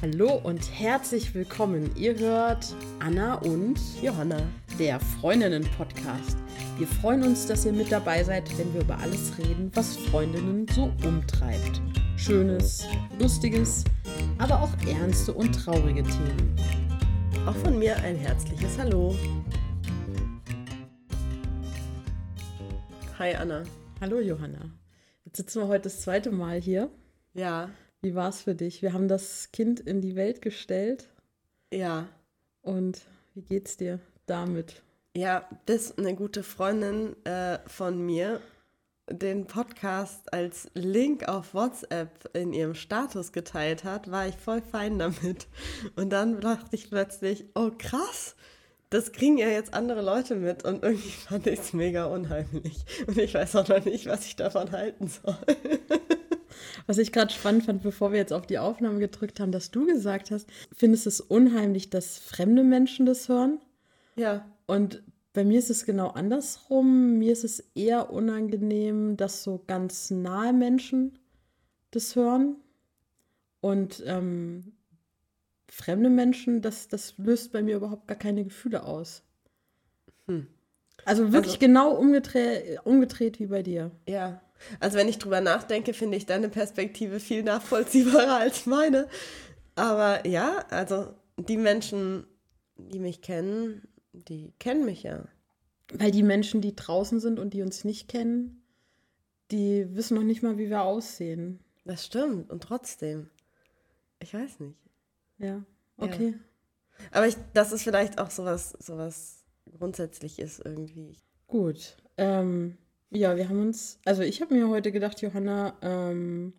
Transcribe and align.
Hallo 0.00 0.40
und 0.44 0.60
herzlich 0.78 1.34
willkommen. 1.34 1.90
Ihr 1.96 2.16
hört 2.16 2.72
Anna 3.00 3.34
und 3.34 3.80
Johanna, 4.00 4.38
der 4.78 5.00
Freundinnen-Podcast. 5.00 6.36
Wir 6.76 6.86
freuen 6.86 7.24
uns, 7.24 7.48
dass 7.48 7.66
ihr 7.66 7.72
mit 7.72 7.90
dabei 7.90 8.22
seid, 8.22 8.56
wenn 8.56 8.72
wir 8.74 8.82
über 8.82 8.96
alles 8.98 9.36
reden, 9.38 9.72
was 9.74 9.96
Freundinnen 9.96 10.68
so 10.68 10.92
umtreibt. 11.04 11.82
Schönes, 12.16 12.86
lustiges, 13.18 13.82
aber 14.38 14.62
auch 14.62 14.70
ernste 14.86 15.34
und 15.34 15.50
traurige 15.52 16.04
Themen. 16.04 16.54
Auch 17.44 17.56
von 17.56 17.76
mir 17.76 17.96
ein 17.96 18.14
herzliches 18.14 18.78
Hallo. 18.78 19.16
Hi 23.18 23.34
Anna. 23.34 23.64
Hallo 24.00 24.20
Johanna. 24.20 24.70
Jetzt 25.24 25.38
sitzen 25.38 25.62
wir 25.62 25.66
heute 25.66 25.82
das 25.82 26.02
zweite 26.02 26.30
Mal 26.30 26.60
hier. 26.60 26.88
Ja. 27.34 27.70
Wie 28.00 28.14
war 28.14 28.28
es 28.28 28.42
für 28.42 28.54
dich? 28.54 28.82
Wir 28.82 28.92
haben 28.92 29.08
das 29.08 29.50
Kind 29.52 29.80
in 29.80 30.00
die 30.00 30.14
Welt 30.14 30.40
gestellt. 30.40 31.08
Ja. 31.72 32.08
Und 32.62 33.02
wie 33.34 33.42
geht's 33.42 33.76
dir 33.76 33.98
damit? 34.26 34.82
Ja, 35.16 35.48
bis 35.66 35.96
eine 35.98 36.14
gute 36.14 36.42
Freundin 36.42 37.16
äh, 37.24 37.58
von 37.66 38.00
mir 38.00 38.40
den 39.10 39.46
Podcast 39.46 40.32
als 40.32 40.68
Link 40.74 41.28
auf 41.28 41.54
WhatsApp 41.54 42.30
in 42.34 42.52
ihrem 42.52 42.74
Status 42.74 43.32
geteilt 43.32 43.84
hat, 43.84 44.10
war 44.10 44.28
ich 44.28 44.36
voll 44.36 44.60
fein 44.60 44.98
damit. 44.98 45.48
Und 45.96 46.10
dann 46.10 46.40
dachte 46.40 46.76
ich 46.76 46.90
plötzlich, 46.90 47.46
oh 47.54 47.70
krass, 47.76 48.36
das 48.90 49.12
kriegen 49.12 49.38
ja 49.38 49.48
jetzt 49.48 49.74
andere 49.74 50.02
Leute 50.02 50.36
mit. 50.36 50.64
Und 50.64 50.82
irgendwie 50.84 51.10
fand 51.10 51.46
ich 51.46 51.58
es 51.58 51.72
mega 51.72 52.04
unheimlich. 52.04 52.84
Und 53.06 53.18
ich 53.18 53.34
weiß 53.34 53.56
auch 53.56 53.68
noch 53.68 53.84
nicht, 53.84 54.06
was 54.06 54.26
ich 54.26 54.36
davon 54.36 54.70
halten 54.70 55.08
soll. 55.08 55.36
Was 56.86 56.98
ich 56.98 57.12
gerade 57.12 57.32
spannend 57.32 57.64
fand, 57.64 57.82
bevor 57.82 58.12
wir 58.12 58.18
jetzt 58.18 58.32
auf 58.32 58.46
die 58.46 58.58
Aufnahme 58.58 58.98
gedrückt 58.98 59.40
haben, 59.40 59.52
dass 59.52 59.70
du 59.70 59.86
gesagt 59.86 60.30
hast, 60.30 60.48
findest 60.74 61.06
es 61.06 61.20
unheimlich, 61.20 61.90
dass 61.90 62.18
fremde 62.18 62.64
Menschen 62.64 63.06
das 63.06 63.28
hören? 63.28 63.60
Ja. 64.16 64.44
Und 64.66 65.02
bei 65.32 65.44
mir 65.44 65.58
ist 65.58 65.70
es 65.70 65.84
genau 65.86 66.08
andersrum. 66.08 67.18
Mir 67.18 67.32
ist 67.32 67.44
es 67.44 67.60
eher 67.74 68.10
unangenehm, 68.10 69.16
dass 69.16 69.42
so 69.44 69.62
ganz 69.66 70.10
nahe 70.10 70.52
Menschen 70.52 71.18
das 71.90 72.16
hören. 72.16 72.56
Und 73.60 74.02
ähm, 74.06 74.72
fremde 75.68 76.10
Menschen, 76.10 76.62
das, 76.62 76.88
das 76.88 77.14
löst 77.18 77.52
bei 77.52 77.62
mir 77.62 77.76
überhaupt 77.76 78.08
gar 78.08 78.16
keine 78.16 78.44
Gefühle 78.44 78.84
aus. 78.84 79.22
Hm. 80.26 80.46
Also 81.04 81.32
wirklich 81.32 81.54
also, 81.54 81.66
genau 81.66 81.94
umgedreht, 81.94 82.80
umgedreht 82.84 83.38
wie 83.38 83.46
bei 83.46 83.62
dir. 83.62 83.90
Ja. 84.08 84.40
Also 84.80 84.98
wenn 84.98 85.08
ich 85.08 85.18
drüber 85.18 85.40
nachdenke, 85.40 85.94
finde 85.94 86.16
ich 86.16 86.26
deine 86.26 86.48
Perspektive 86.48 87.20
viel 87.20 87.42
nachvollziehbarer 87.42 88.36
als 88.40 88.66
meine. 88.66 89.08
Aber 89.74 90.26
ja, 90.26 90.64
also 90.70 91.14
die 91.36 91.56
Menschen, 91.56 92.26
die 92.76 92.98
mich 92.98 93.22
kennen, 93.22 93.86
die 94.12 94.52
kennen 94.58 94.84
mich 94.84 95.04
ja. 95.04 95.24
Weil 95.92 96.10
die 96.10 96.22
Menschen, 96.22 96.60
die 96.60 96.76
draußen 96.76 97.20
sind 97.20 97.38
und 97.38 97.54
die 97.54 97.62
uns 97.62 97.84
nicht 97.84 98.08
kennen, 98.08 98.62
die 99.50 99.86
wissen 99.94 100.16
noch 100.16 100.24
nicht 100.24 100.42
mal, 100.42 100.58
wie 100.58 100.68
wir 100.68 100.82
aussehen. 100.82 101.60
Das 101.84 102.04
stimmt. 102.04 102.50
Und 102.50 102.62
trotzdem. 102.62 103.30
Ich 104.20 104.34
weiß 104.34 104.60
nicht. 104.60 104.76
Ja, 105.38 105.64
okay. 105.96 106.34
Ja. 106.34 107.08
Aber 107.12 107.26
ich, 107.28 107.36
das 107.54 107.72
ist 107.72 107.84
vielleicht 107.84 108.18
auch 108.18 108.30
sowas, 108.30 108.72
sowas 108.80 109.44
Grundsätzliches 109.78 110.58
irgendwie. 110.58 111.16
Gut. 111.46 111.96
Ähm, 112.16 112.76
ja, 113.10 113.36
wir 113.36 113.48
haben 113.48 113.60
uns, 113.60 113.98
also 114.04 114.22
ich 114.22 114.40
habe 114.40 114.54
mir 114.54 114.68
heute 114.68 114.92
gedacht, 114.92 115.20
Johanna, 115.22 115.74
ähm, 115.82 116.52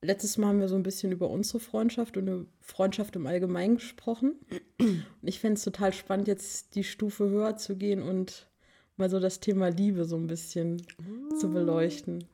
letztes 0.00 0.38
Mal 0.38 0.48
haben 0.48 0.60
wir 0.60 0.68
so 0.68 0.76
ein 0.76 0.82
bisschen 0.82 1.12
über 1.12 1.28
unsere 1.30 1.60
Freundschaft 1.60 2.16
und 2.16 2.28
eine 2.28 2.46
Freundschaft 2.60 3.16
im 3.16 3.26
Allgemeinen 3.26 3.76
gesprochen. 3.76 4.34
Und 4.78 5.04
ich 5.22 5.40
fände 5.40 5.54
es 5.54 5.64
total 5.64 5.92
spannend, 5.92 6.28
jetzt 6.28 6.74
die 6.74 6.84
Stufe 6.84 7.28
höher 7.28 7.56
zu 7.56 7.76
gehen 7.76 8.02
und 8.02 8.48
mal 8.96 9.10
so 9.10 9.20
das 9.20 9.40
Thema 9.40 9.68
Liebe 9.68 10.04
so 10.04 10.16
ein 10.16 10.26
bisschen 10.26 10.76
mm. 10.76 11.36
zu 11.38 11.50
beleuchten. 11.50 12.24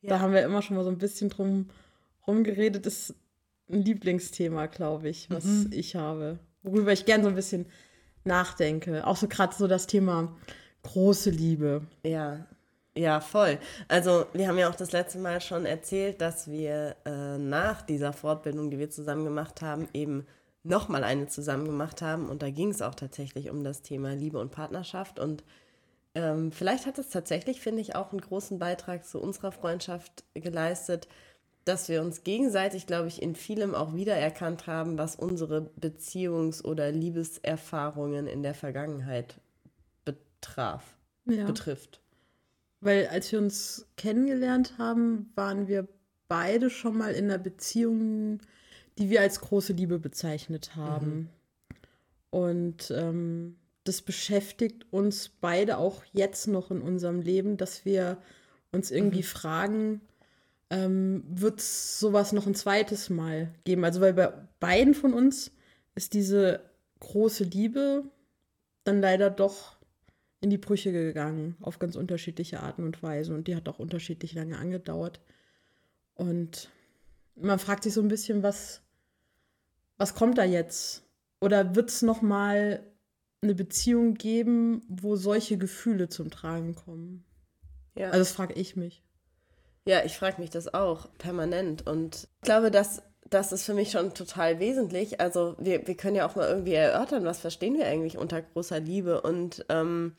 Ja. 0.00 0.10
Da 0.10 0.20
haben 0.20 0.32
wir 0.32 0.42
immer 0.44 0.62
schon 0.62 0.76
mal 0.76 0.84
so 0.84 0.90
ein 0.90 0.98
bisschen 0.98 1.28
drum 1.28 1.68
rumgeredet. 2.26 2.86
Das 2.86 3.10
ist 3.10 3.14
ein 3.70 3.82
Lieblingsthema, 3.82 4.66
glaube 4.66 5.08
ich, 5.08 5.28
was 5.30 5.44
mhm. 5.44 5.70
ich 5.72 5.96
habe. 5.96 6.38
Worüber 6.62 6.92
ich 6.92 7.04
gern 7.04 7.22
so 7.22 7.28
ein 7.28 7.34
bisschen 7.34 7.66
nachdenke. 8.24 9.06
Auch 9.06 9.16
so 9.16 9.28
gerade 9.28 9.54
so 9.54 9.66
das 9.66 9.86
Thema 9.86 10.36
große 10.82 11.30
Liebe. 11.30 11.82
Ja, 12.04 12.46
ja, 12.96 13.20
voll. 13.20 13.58
Also 13.88 14.26
wir 14.32 14.48
haben 14.48 14.58
ja 14.58 14.70
auch 14.70 14.74
das 14.74 14.92
letzte 14.92 15.18
Mal 15.18 15.40
schon 15.42 15.66
erzählt, 15.66 16.20
dass 16.22 16.50
wir 16.50 16.96
äh, 17.04 17.36
nach 17.36 17.82
dieser 17.82 18.14
Fortbildung, 18.14 18.70
die 18.70 18.78
wir 18.78 18.88
zusammen 18.88 19.24
gemacht 19.24 19.60
haben, 19.60 19.88
eben 19.92 20.26
nochmal 20.62 21.04
eine 21.04 21.26
zusammen 21.26 21.66
gemacht 21.66 22.00
haben. 22.00 22.28
Und 22.28 22.42
da 22.42 22.50
ging 22.50 22.70
es 22.70 22.80
auch 22.80 22.94
tatsächlich 22.94 23.50
um 23.50 23.64
das 23.64 23.82
Thema 23.82 24.14
Liebe 24.14 24.38
und 24.38 24.50
Partnerschaft. 24.50 25.18
Und 25.18 25.44
ähm, 26.14 26.52
vielleicht 26.52 26.86
hat 26.86 26.98
es 26.98 27.10
tatsächlich, 27.10 27.60
finde 27.60 27.82
ich, 27.82 27.94
auch 27.94 28.12
einen 28.12 28.20
großen 28.22 28.58
Beitrag 28.58 29.04
zu 29.04 29.20
unserer 29.20 29.52
Freundschaft 29.52 30.24
geleistet, 30.32 31.06
dass 31.66 31.90
wir 31.90 32.00
uns 32.00 32.24
gegenseitig, 32.24 32.86
glaube 32.86 33.08
ich, 33.08 33.20
in 33.20 33.36
vielem 33.36 33.74
auch 33.74 33.94
wiedererkannt 33.94 34.66
haben, 34.66 34.96
was 34.96 35.16
unsere 35.16 35.70
Beziehungs- 35.78 36.64
oder 36.64 36.92
Liebeserfahrungen 36.92 38.26
in 38.26 38.42
der 38.42 38.54
Vergangenheit 38.54 39.34
betraf, 40.04 40.96
ja. 41.26 41.44
betrifft. 41.44 42.00
Weil 42.80 43.06
als 43.08 43.32
wir 43.32 43.38
uns 43.38 43.86
kennengelernt 43.96 44.74
haben, 44.78 45.30
waren 45.34 45.68
wir 45.68 45.88
beide 46.28 46.70
schon 46.70 46.96
mal 46.96 47.12
in 47.12 47.26
einer 47.26 47.38
Beziehung, 47.38 48.40
die 48.98 49.10
wir 49.10 49.20
als 49.20 49.40
große 49.40 49.72
Liebe 49.72 49.98
bezeichnet 49.98 50.76
haben. 50.76 51.16
Mhm. 51.16 51.28
Und 52.30 52.90
ähm, 52.90 53.56
das 53.84 54.02
beschäftigt 54.02 54.86
uns 54.90 55.30
beide 55.40 55.78
auch 55.78 56.02
jetzt 56.12 56.48
noch 56.48 56.70
in 56.70 56.82
unserem 56.82 57.20
Leben, 57.20 57.56
dass 57.56 57.84
wir 57.84 58.18
uns 58.72 58.90
irgendwie 58.90 59.18
mhm. 59.18 59.24
fragen, 59.24 60.00
ähm, 60.70 61.22
wird 61.28 61.60
es 61.60 62.00
sowas 62.00 62.32
noch 62.32 62.46
ein 62.46 62.54
zweites 62.54 63.08
Mal 63.10 63.54
geben? 63.64 63.84
Also 63.84 64.00
weil 64.00 64.12
bei 64.12 64.32
beiden 64.58 64.94
von 64.94 65.14
uns 65.14 65.52
ist 65.94 66.14
diese 66.14 66.60
große 67.00 67.44
Liebe 67.44 68.04
dann 68.84 69.00
leider 69.00 69.30
doch 69.30 69.75
in 70.40 70.50
die 70.50 70.58
Brüche 70.58 70.92
gegangen, 70.92 71.56
auf 71.60 71.78
ganz 71.78 71.96
unterschiedliche 71.96 72.60
Arten 72.60 72.84
und 72.84 73.02
Weisen. 73.02 73.34
Und 73.34 73.48
die 73.48 73.56
hat 73.56 73.68
auch 73.68 73.78
unterschiedlich 73.78 74.34
lange 74.34 74.58
angedauert. 74.58 75.20
Und 76.14 76.70
man 77.34 77.58
fragt 77.58 77.84
sich 77.84 77.94
so 77.94 78.00
ein 78.00 78.08
bisschen, 78.08 78.42
was, 78.42 78.82
was 79.96 80.14
kommt 80.14 80.38
da 80.38 80.44
jetzt? 80.44 81.04
Oder 81.40 81.74
wird 81.74 81.90
es 81.90 82.02
nochmal 82.02 82.86
eine 83.42 83.54
Beziehung 83.54 84.14
geben, 84.14 84.82
wo 84.88 85.16
solche 85.16 85.58
Gefühle 85.58 86.08
zum 86.08 86.30
Tragen 86.30 86.74
kommen? 86.74 87.24
Ja. 87.94 88.08
Also 88.08 88.18
das 88.18 88.32
frage 88.32 88.54
ich 88.54 88.76
mich. 88.76 89.02
Ja, 89.86 90.04
ich 90.04 90.16
frage 90.16 90.40
mich 90.40 90.50
das 90.50 90.72
auch 90.74 91.08
permanent. 91.18 91.86
Und 91.86 92.28
ich 92.40 92.46
glaube, 92.46 92.70
dass 92.70 93.02
das 93.30 93.52
ist 93.52 93.64
für 93.64 93.74
mich 93.74 93.90
schon 93.90 94.14
total 94.14 94.60
wesentlich. 94.60 95.20
Also 95.20 95.56
wir, 95.58 95.86
wir 95.86 95.96
können 95.96 96.16
ja 96.16 96.28
auch 96.28 96.36
mal 96.36 96.48
irgendwie 96.48 96.74
erörtern, 96.74 97.24
was 97.24 97.38
verstehen 97.38 97.76
wir 97.76 97.86
eigentlich 97.86 98.18
unter 98.18 98.42
großer 98.42 98.80
Liebe. 98.80 99.20
Und 99.20 99.64
ähm, 99.68 100.14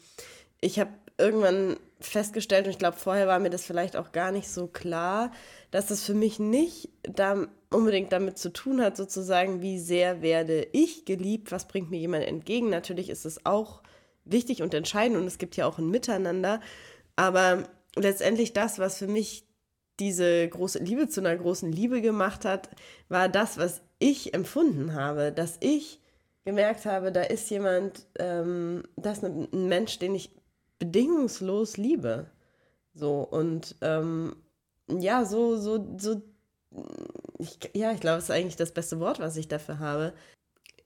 ich 0.59 0.79
habe 0.79 0.91
irgendwann 1.17 1.77
festgestellt, 1.99 2.65
und 2.65 2.71
ich 2.71 2.77
glaube, 2.77 2.97
vorher 2.97 3.27
war 3.27 3.39
mir 3.39 3.49
das 3.49 3.65
vielleicht 3.65 3.95
auch 3.95 4.11
gar 4.11 4.31
nicht 4.31 4.49
so 4.49 4.67
klar, 4.67 5.31
dass 5.71 5.87
das 5.87 6.03
für 6.03 6.13
mich 6.13 6.39
nicht 6.39 6.89
da 7.01 7.47
unbedingt 7.69 8.11
damit 8.11 8.37
zu 8.37 8.51
tun 8.51 8.81
hat, 8.81 8.97
sozusagen, 8.97 9.61
wie 9.61 9.79
sehr 9.79 10.21
werde 10.21 10.67
ich 10.73 11.05
geliebt, 11.05 11.51
was 11.51 11.67
bringt 11.67 11.89
mir 11.89 11.99
jemand 11.99 12.25
entgegen. 12.25 12.69
Natürlich 12.69 13.09
ist 13.09 13.25
es 13.25 13.45
auch 13.45 13.81
wichtig 14.25 14.61
und 14.61 14.73
entscheidend 14.73 15.17
und 15.17 15.27
es 15.27 15.37
gibt 15.37 15.55
ja 15.55 15.65
auch 15.65 15.77
ein 15.77 15.89
Miteinander. 15.89 16.61
Aber 17.15 17.63
letztendlich 17.95 18.53
das, 18.53 18.79
was 18.79 18.97
für 18.97 19.07
mich 19.07 19.46
diese 19.99 20.47
große 20.47 20.79
Liebe 20.79 21.07
zu 21.07 21.21
einer 21.21 21.35
großen 21.35 21.71
Liebe 21.71 22.01
gemacht 22.01 22.45
hat, 22.45 22.69
war 23.09 23.29
das, 23.29 23.57
was 23.57 23.81
ich 23.99 24.33
empfunden 24.33 24.93
habe, 24.93 25.31
dass 25.31 25.57
ich 25.59 25.99
gemerkt 26.45 26.85
habe, 26.85 27.11
da 27.11 27.23
ist 27.23 27.49
jemand, 27.49 28.05
ähm, 28.19 28.83
das 28.95 29.17
ist 29.17 29.25
ein 29.25 29.67
Mensch, 29.67 29.99
den 29.99 30.15
ich 30.15 30.31
bedingungslos 30.79 31.77
liebe. 31.77 32.27
So 32.93 33.21
und 33.21 33.75
ähm, 33.81 34.35
ja, 34.87 35.25
so, 35.25 35.57
so, 35.57 35.97
so, 35.97 36.21
ich, 37.37 37.59
ja, 37.73 37.91
ich 37.91 37.99
glaube, 37.99 38.19
es 38.19 38.25
ist 38.25 38.31
eigentlich 38.31 38.55
das 38.55 38.71
beste 38.71 38.99
Wort, 38.99 39.19
was 39.19 39.35
ich 39.37 39.47
dafür 39.47 39.79
habe. 39.79 40.13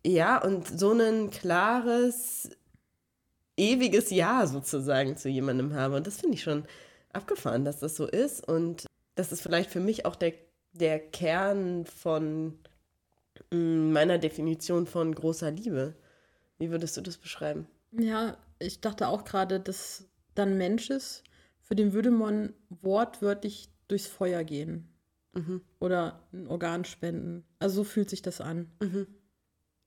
Ja, 0.05 0.41
und 0.43 0.67
so 0.67 0.93
ein 0.93 1.29
klares, 1.29 2.49
ewiges 3.55 4.09
Ja 4.09 4.47
sozusagen 4.47 5.15
zu 5.15 5.29
jemandem 5.29 5.73
habe. 5.75 5.95
Und 5.97 6.07
das 6.07 6.17
finde 6.17 6.35
ich 6.35 6.43
schon 6.43 6.65
abgefahren, 7.13 7.65
dass 7.65 7.79
das 7.79 7.95
so 7.95 8.07
ist. 8.07 8.47
Und 8.47 8.85
das 9.21 9.31
ist 9.31 9.41
vielleicht 9.41 9.69
für 9.69 9.79
mich 9.79 10.05
auch 10.05 10.15
der, 10.15 10.33
der 10.73 10.99
Kern 10.99 11.85
von 11.85 12.57
mm, 13.51 13.91
meiner 13.91 14.17
Definition 14.17 14.87
von 14.87 15.13
großer 15.13 15.51
Liebe. 15.51 15.95
Wie 16.57 16.71
würdest 16.71 16.97
du 16.97 17.01
das 17.01 17.17
beschreiben? 17.17 17.67
Ja, 17.91 18.37
ich 18.59 18.81
dachte 18.81 19.07
auch 19.07 19.23
gerade, 19.23 19.59
dass 19.59 20.05
dann 20.33 20.57
Mensch 20.57 20.89
ist, 20.89 21.23
für 21.61 21.75
den 21.75 21.93
würde 21.93 22.11
man 22.11 22.53
wortwörtlich 22.69 23.69
durchs 23.87 24.07
Feuer 24.07 24.43
gehen. 24.43 24.87
mhm. 25.33 25.61
oder 25.79 26.19
ein 26.33 26.47
Organ 26.47 26.83
spenden. 26.85 27.45
Also 27.59 27.77
so 27.77 27.83
fühlt 27.83 28.09
sich 28.09 28.21
das 28.21 28.41
an. 28.41 28.71
Mhm. 28.81 29.07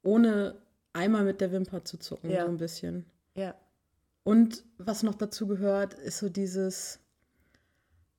Ohne 0.02 0.62
einmal 0.92 1.24
mit 1.24 1.40
der 1.40 1.52
Wimper 1.52 1.84
zu 1.84 1.98
zucken, 1.98 2.30
ja. 2.30 2.44
so 2.44 2.48
ein 2.48 2.58
bisschen. 2.58 3.06
Ja. 3.34 3.54
Und 4.22 4.64
was 4.78 5.02
noch 5.02 5.14
dazu 5.14 5.46
gehört, 5.46 5.94
ist 5.94 6.18
so 6.18 6.28
dieses, 6.28 7.00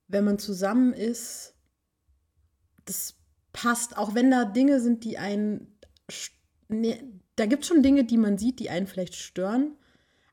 wenn 0.07 0.23
man 0.23 0.39
zusammen 0.39 0.93
ist, 0.93 1.53
das 2.85 3.15
passt, 3.53 3.97
auch 3.97 4.13
wenn 4.13 4.31
da 4.31 4.45
Dinge 4.45 4.79
sind, 4.79 5.03
die 5.03 5.17
einen, 5.17 5.79
ne, 6.67 6.97
da 7.35 7.45
gibt 7.45 7.63
es 7.63 7.69
schon 7.69 7.83
Dinge, 7.83 8.03
die 8.03 8.17
man 8.17 8.37
sieht, 8.37 8.59
die 8.59 8.69
einen 8.69 8.87
vielleicht 8.87 9.15
stören, 9.15 9.77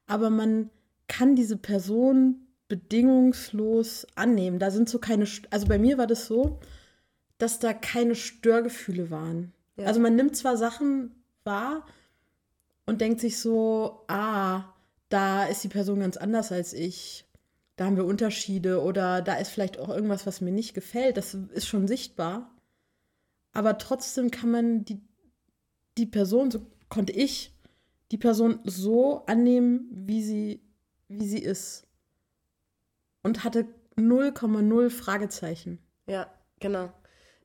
aber 0.07 0.31
man 0.31 0.71
kann 1.09 1.37
diese 1.37 1.57
Person 1.57 2.47
bedingungslos 2.69 4.07
annehmen. 4.15 4.59
Da 4.59 4.71
sind 4.71 4.89
so 4.89 4.99
keine, 4.99 5.27
also 5.51 5.67
bei 5.67 5.79
mir 5.79 5.99
war 5.99 6.07
das 6.07 6.27
so, 6.27 6.61
dass 7.39 7.59
da 7.59 7.73
keine 7.73 8.15
Störgefühle 8.15 9.11
waren. 9.11 9.53
Ja. 9.77 9.87
Also 9.87 10.01
man 10.01 10.17
nimmt 10.17 10.37
zwar 10.37 10.57
Sachen 10.57 11.23
wahr 11.45 11.87
und 12.87 13.01
denkt 13.01 13.21
sich 13.21 13.39
so, 13.39 14.05
ah, 14.09 14.65
da 15.09 15.45
ist 15.45 15.63
die 15.65 15.69
Person 15.69 16.01
ganz 16.01 16.17
anders 16.17 16.53
als 16.53 16.73
ich. 16.73 17.27
Da 17.77 17.87
haben 17.87 17.97
wir 17.97 18.05
Unterschiede 18.05 18.83
oder 18.83 19.23
da 19.23 19.35
ist 19.35 19.51
vielleicht 19.51 19.79
auch 19.79 19.89
irgendwas, 19.89 20.27
was 20.27 20.41
mir 20.41 20.53
nicht 20.53 20.75
gefällt. 20.75 21.17
Das 21.17 21.35
ist 21.35 21.67
schon 21.67 21.89
sichtbar. 21.89 22.51
Aber 23.53 23.79
trotzdem 23.79 24.31
kann 24.31 24.51
man 24.51 24.85
die, 24.85 25.01
die 25.99 26.07
Person, 26.07 26.51
so 26.51 26.67
konnte 26.89 27.13
ich 27.13 27.55
die 28.11 28.19
Person 28.19 28.61
so 28.65 29.25
annehmen, 29.27 29.89
wie 29.91 30.23
sie, 30.23 30.61
wie 31.09 31.27
sie 31.27 31.39
ist. 31.39 31.87
Und 33.23 33.45
hatte 33.45 33.67
0,0 33.97 34.91
Fragezeichen. 34.91 35.79
Ja, 36.07 36.27
genau. 36.61 36.93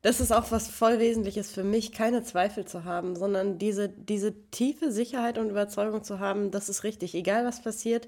Das 0.01 0.19
ist 0.19 0.31
auch 0.31 0.51
was 0.51 0.69
voll 0.69 0.99
Wesentliches 0.99 1.51
für 1.51 1.63
mich, 1.63 1.91
keine 1.91 2.23
Zweifel 2.23 2.65
zu 2.65 2.83
haben, 2.83 3.15
sondern 3.15 3.57
diese, 3.57 3.89
diese 3.89 4.49
tiefe 4.51 4.91
Sicherheit 4.91 5.37
und 5.37 5.49
Überzeugung 5.49 6.03
zu 6.03 6.19
haben, 6.19 6.51
das 6.51 6.69
ist 6.69 6.83
richtig. 6.83 7.15
Egal 7.15 7.45
was 7.45 7.61
passiert, 7.61 8.07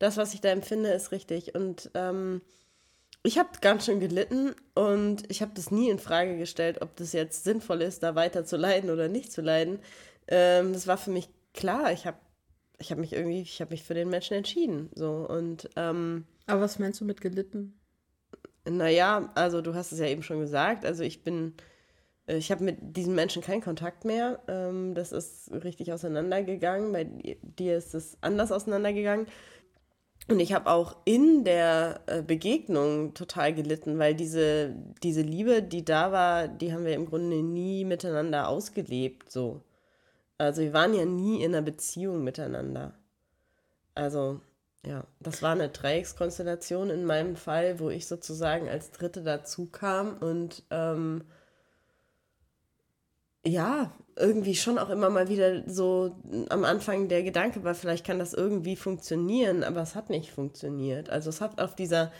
das, 0.00 0.16
was 0.16 0.34
ich 0.34 0.40
da 0.40 0.48
empfinde, 0.48 0.90
ist 0.90 1.12
richtig. 1.12 1.54
Und 1.54 1.90
ähm, 1.94 2.40
ich 3.22 3.38
habe 3.38 3.50
ganz 3.60 3.84
schön 3.84 4.00
gelitten 4.00 4.54
und 4.74 5.30
ich 5.30 5.42
habe 5.42 5.52
das 5.54 5.70
nie 5.70 5.90
in 5.90 5.98
Frage 5.98 6.38
gestellt, 6.38 6.80
ob 6.80 6.96
das 6.96 7.12
jetzt 7.12 7.44
sinnvoll 7.44 7.82
ist, 7.82 8.02
da 8.02 8.14
weiter 8.14 8.44
zu 8.44 8.56
leiden 8.56 8.90
oder 8.90 9.08
nicht 9.08 9.30
zu 9.30 9.42
leiden. 9.42 9.78
Ähm, 10.26 10.72
das 10.72 10.86
war 10.86 10.96
für 10.96 11.10
mich 11.10 11.28
klar. 11.52 11.92
Ich 11.92 12.06
habe 12.06 12.16
ich 12.78 12.90
hab 12.90 12.98
mich 12.98 13.12
irgendwie, 13.12 13.42
ich 13.42 13.60
habe 13.60 13.72
mich 13.72 13.84
für 13.84 13.92
den 13.92 14.08
Menschen 14.08 14.38
entschieden. 14.38 14.88
So 14.94 15.26
und 15.28 15.68
ähm, 15.76 16.24
Aber 16.46 16.62
was 16.62 16.78
meinst 16.78 16.98
du 17.02 17.04
mit 17.04 17.20
gelitten? 17.20 17.78
Naja, 18.66 19.30
also 19.34 19.60
du 19.60 19.74
hast 19.74 19.92
es 19.92 19.98
ja 19.98 20.06
eben 20.06 20.22
schon 20.22 20.40
gesagt. 20.40 20.86
Also 20.86 21.02
ich 21.02 21.22
bin, 21.22 21.52
ich 22.26 22.50
habe 22.50 22.64
mit 22.64 22.78
diesen 22.80 23.14
Menschen 23.14 23.42
keinen 23.42 23.60
Kontakt 23.60 24.06
mehr. 24.06 24.40
Ähm, 24.48 24.94
das 24.94 25.12
ist 25.12 25.50
richtig 25.52 25.92
auseinandergegangen. 25.92 26.90
Bei 26.90 27.04
dir 27.04 27.76
ist 27.76 27.94
es 27.94 28.16
anders 28.22 28.50
auseinandergegangen. 28.50 29.26
Und 30.30 30.38
ich 30.38 30.52
habe 30.52 30.70
auch 30.70 30.96
in 31.04 31.42
der 31.42 32.02
äh, 32.06 32.22
Begegnung 32.22 33.14
total 33.14 33.52
gelitten, 33.52 33.98
weil 33.98 34.14
diese, 34.14 34.76
diese 35.02 35.22
Liebe, 35.22 35.60
die 35.60 35.84
da 35.84 36.12
war, 36.12 36.46
die 36.46 36.72
haben 36.72 36.84
wir 36.84 36.94
im 36.94 37.06
Grunde 37.06 37.42
nie 37.42 37.84
miteinander 37.84 38.48
ausgelebt. 38.48 39.32
So. 39.32 39.60
Also 40.38 40.62
wir 40.62 40.72
waren 40.72 40.94
ja 40.94 41.04
nie 41.04 41.42
in 41.42 41.52
einer 41.52 41.62
Beziehung 41.62 42.22
miteinander. 42.22 42.94
Also 43.96 44.40
ja, 44.86 45.02
das 45.18 45.42
war 45.42 45.50
eine 45.50 45.68
Dreieckskonstellation 45.68 46.90
in 46.90 47.04
meinem 47.04 47.34
Fall, 47.34 47.80
wo 47.80 47.90
ich 47.90 48.06
sozusagen 48.06 48.68
als 48.68 48.92
Dritte 48.92 49.22
dazu 49.22 49.66
kam 49.66 50.16
und 50.18 50.62
ähm, 50.70 51.24
ja, 53.46 53.92
irgendwie 54.16 54.54
schon 54.54 54.78
auch 54.78 54.90
immer 54.90 55.08
mal 55.10 55.28
wieder 55.28 55.68
so 55.68 56.14
am 56.50 56.64
Anfang 56.64 57.08
der 57.08 57.22
Gedanke 57.22 57.64
war, 57.64 57.74
vielleicht 57.74 58.06
kann 58.06 58.18
das 58.18 58.34
irgendwie 58.34 58.76
funktionieren, 58.76 59.64
aber 59.64 59.80
es 59.80 59.94
hat 59.94 60.10
nicht 60.10 60.30
funktioniert. 60.30 61.08
Also 61.10 61.30
es 61.30 61.40
hat 61.40 61.60
auf 61.60 61.74
dieser, 61.74 62.12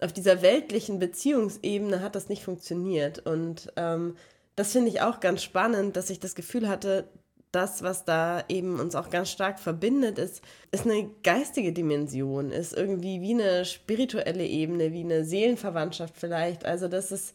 auf 0.00 0.12
dieser 0.12 0.42
weltlichen 0.42 0.98
Beziehungsebene 0.98 2.02
hat 2.02 2.16
das 2.16 2.28
nicht 2.28 2.42
funktioniert. 2.42 3.24
Und 3.24 3.72
ähm, 3.76 4.16
das 4.56 4.72
finde 4.72 4.88
ich 4.88 5.00
auch 5.00 5.20
ganz 5.20 5.42
spannend, 5.42 5.96
dass 5.96 6.10
ich 6.10 6.18
das 6.18 6.34
Gefühl 6.34 6.68
hatte, 6.68 7.08
das, 7.52 7.82
was 7.82 8.04
da 8.04 8.44
eben 8.48 8.78
uns 8.78 8.94
auch 8.94 9.08
ganz 9.08 9.30
stark 9.30 9.58
verbindet, 9.58 10.18
ist, 10.18 10.42
ist 10.70 10.84
eine 10.84 11.08
geistige 11.22 11.72
Dimension, 11.72 12.50
ist 12.50 12.76
irgendwie 12.76 13.22
wie 13.22 13.32
eine 13.32 13.64
spirituelle 13.64 14.44
Ebene, 14.44 14.92
wie 14.92 15.04
eine 15.04 15.24
Seelenverwandtschaft 15.24 16.16
vielleicht. 16.16 16.66
Also 16.66 16.88
das 16.88 17.10
ist 17.10 17.34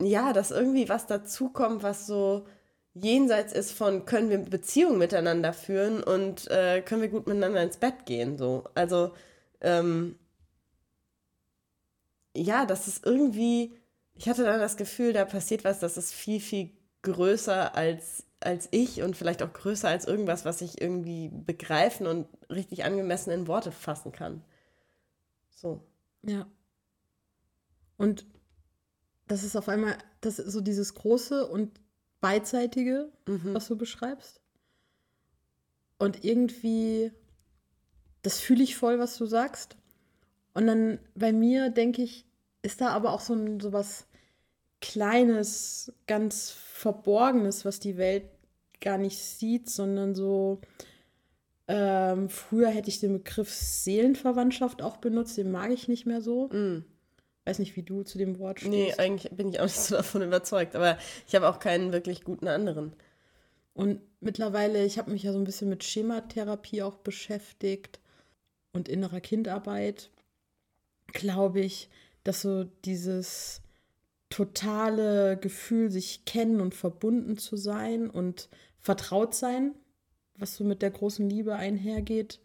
ja, 0.00 0.32
dass 0.32 0.50
irgendwie 0.50 0.88
was 0.88 1.06
dazukommt, 1.06 1.82
was 1.82 2.06
so 2.06 2.46
jenseits 2.94 3.52
ist 3.52 3.72
von, 3.72 4.04
können 4.04 4.30
wir 4.30 4.38
Beziehungen 4.38 4.98
miteinander 4.98 5.52
führen 5.52 6.02
und 6.02 6.50
äh, 6.50 6.82
können 6.82 7.02
wir 7.02 7.08
gut 7.08 7.26
miteinander 7.26 7.62
ins 7.62 7.78
Bett 7.78 8.06
gehen. 8.06 8.36
So. 8.36 8.64
Also, 8.74 9.14
ähm, 9.60 10.18
ja, 12.36 12.66
das 12.66 12.88
ist 12.88 13.04
irgendwie, 13.06 13.76
ich 14.14 14.28
hatte 14.28 14.44
dann 14.44 14.60
das 14.60 14.76
Gefühl, 14.76 15.12
da 15.12 15.24
passiert 15.24 15.64
was, 15.64 15.80
das 15.80 15.96
ist 15.96 16.12
viel, 16.12 16.40
viel 16.40 16.70
größer 17.02 17.74
als, 17.74 18.24
als 18.40 18.68
ich 18.70 19.02
und 19.02 19.16
vielleicht 19.16 19.42
auch 19.42 19.52
größer 19.52 19.88
als 19.88 20.06
irgendwas, 20.06 20.44
was 20.44 20.60
ich 20.60 20.80
irgendwie 20.80 21.28
begreifen 21.28 22.06
und 22.06 22.26
richtig 22.50 22.84
angemessen 22.84 23.30
in 23.30 23.46
Worte 23.48 23.72
fassen 23.72 24.12
kann. 24.12 24.42
So. 25.50 25.82
Ja. 26.22 26.46
Und 27.96 28.26
das 29.32 29.44
ist 29.44 29.56
auf 29.56 29.70
einmal, 29.70 29.96
das 30.20 30.38
ist 30.38 30.52
so 30.52 30.60
dieses 30.60 30.92
große 30.92 31.46
und 31.46 31.70
beidseitige, 32.20 33.10
mhm. 33.26 33.54
was 33.54 33.66
du 33.66 33.78
beschreibst. 33.78 34.42
Und 35.98 36.22
irgendwie, 36.22 37.12
das 38.20 38.40
fühle 38.40 38.62
ich 38.62 38.76
voll, 38.76 38.98
was 38.98 39.16
du 39.16 39.24
sagst. 39.24 39.78
Und 40.52 40.66
dann 40.66 40.98
bei 41.14 41.32
mir 41.32 41.70
denke 41.70 42.02
ich, 42.02 42.26
ist 42.60 42.82
da 42.82 42.88
aber 42.88 43.14
auch 43.14 43.20
so, 43.20 43.32
ein, 43.32 43.58
so 43.58 43.72
was 43.72 44.06
Kleines, 44.82 45.94
ganz 46.06 46.50
Verborgenes, 46.50 47.64
was 47.64 47.80
die 47.80 47.96
Welt 47.96 48.24
gar 48.82 48.98
nicht 48.98 49.18
sieht, 49.18 49.70
sondern 49.70 50.14
so. 50.14 50.60
Ähm, 51.68 52.28
früher 52.28 52.68
hätte 52.68 52.90
ich 52.90 53.00
den 53.00 53.14
Begriff 53.14 53.50
Seelenverwandtschaft 53.50 54.82
auch 54.82 54.98
benutzt, 54.98 55.38
den 55.38 55.50
mag 55.50 55.70
ich 55.70 55.88
nicht 55.88 56.04
mehr 56.04 56.20
so. 56.20 56.48
Mm. 56.48 56.84
Weiß 57.44 57.58
nicht, 57.58 57.76
wie 57.76 57.82
du 57.82 58.02
zu 58.04 58.18
dem 58.18 58.38
Wort 58.38 58.60
stehst. 58.60 58.72
Nee, 58.72 58.94
eigentlich 58.94 59.32
bin 59.32 59.48
ich 59.48 59.58
auch 59.58 59.64
nicht 59.64 59.74
so 59.74 59.94
davon 59.96 60.22
überzeugt, 60.22 60.76
aber 60.76 60.98
ich 61.26 61.34
habe 61.34 61.48
auch 61.48 61.58
keinen 61.58 61.92
wirklich 61.92 62.22
guten 62.24 62.48
anderen. 62.48 62.94
Und 63.74 64.00
mittlerweile, 64.20 64.84
ich 64.84 64.98
habe 64.98 65.10
mich 65.10 65.22
ja 65.22 65.32
so 65.32 65.38
ein 65.38 65.44
bisschen 65.44 65.68
mit 65.68 65.82
Schematherapie 65.82 66.82
auch 66.82 66.96
beschäftigt 66.96 68.00
und 68.72 68.88
innerer 68.88 69.20
Kindarbeit, 69.20 70.10
glaube 71.08 71.60
ich, 71.60 71.88
dass 72.24 72.42
so 72.42 72.64
dieses 72.84 73.62
totale 74.30 75.36
Gefühl, 75.36 75.90
sich 75.90 76.24
kennen 76.24 76.60
und 76.60 76.74
verbunden 76.74 77.36
zu 77.36 77.56
sein 77.56 78.08
und 78.08 78.48
vertraut 78.78 79.34
sein, 79.34 79.74
was 80.36 80.56
so 80.56 80.64
mit 80.64 80.80
der 80.80 80.90
großen 80.90 81.28
Liebe 81.28 81.54
einhergeht, 81.54 82.40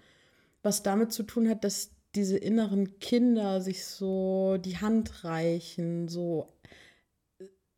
was 0.64 0.84
damit 0.84 1.14
zu 1.14 1.24
tun 1.24 1.48
hat, 1.50 1.64
dass 1.64 1.92
diese 2.18 2.38
inneren 2.38 3.00
Kinder 3.00 3.62
sich 3.62 3.86
so 3.86 4.58
die 4.58 4.78
Hand 4.78 5.24
reichen, 5.24 6.08
so 6.08 6.54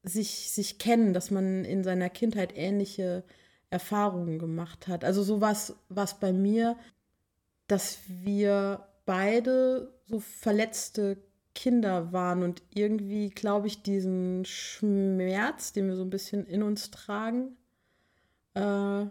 sich, 0.03 0.51
sich 0.51 0.79
kennen, 0.79 1.13
dass 1.13 1.29
man 1.29 1.65
in 1.65 1.83
seiner 1.83 2.09
Kindheit 2.09 2.57
ähnliche 2.57 3.23
Erfahrungen 3.69 4.39
gemacht 4.39 4.87
hat. 4.87 5.03
Also 5.03 5.23
so 5.23 5.41
was 5.41 5.75
was 5.89 6.19
bei 6.19 6.33
mir, 6.33 6.77
dass 7.67 7.99
wir 8.07 8.87
beide 9.05 9.93
so 10.05 10.19
verletzte 10.19 11.17
Kinder 11.53 12.13
waren 12.13 12.43
und 12.43 12.63
irgendwie, 12.73 13.29
glaube 13.29 13.67
ich, 13.67 13.83
diesen 13.83 14.45
Schmerz, 14.45 15.73
den 15.73 15.87
wir 15.87 15.95
so 15.95 16.03
ein 16.03 16.09
bisschen 16.09 16.45
in 16.45 16.63
uns 16.63 16.89
tragen, 16.91 17.57
äh, 18.53 19.05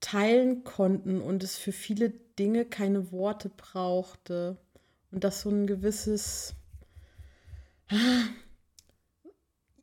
teilen 0.00 0.64
konnten 0.64 1.20
und 1.20 1.42
es 1.44 1.56
für 1.56 1.72
viele 1.72 2.10
Dinge 2.10 2.64
keine 2.64 3.12
Worte 3.12 3.48
brauchte. 3.48 4.58
Und 5.14 5.22
dass 5.22 5.42
so 5.42 5.50
ein 5.50 5.68
gewisses, 5.68 6.54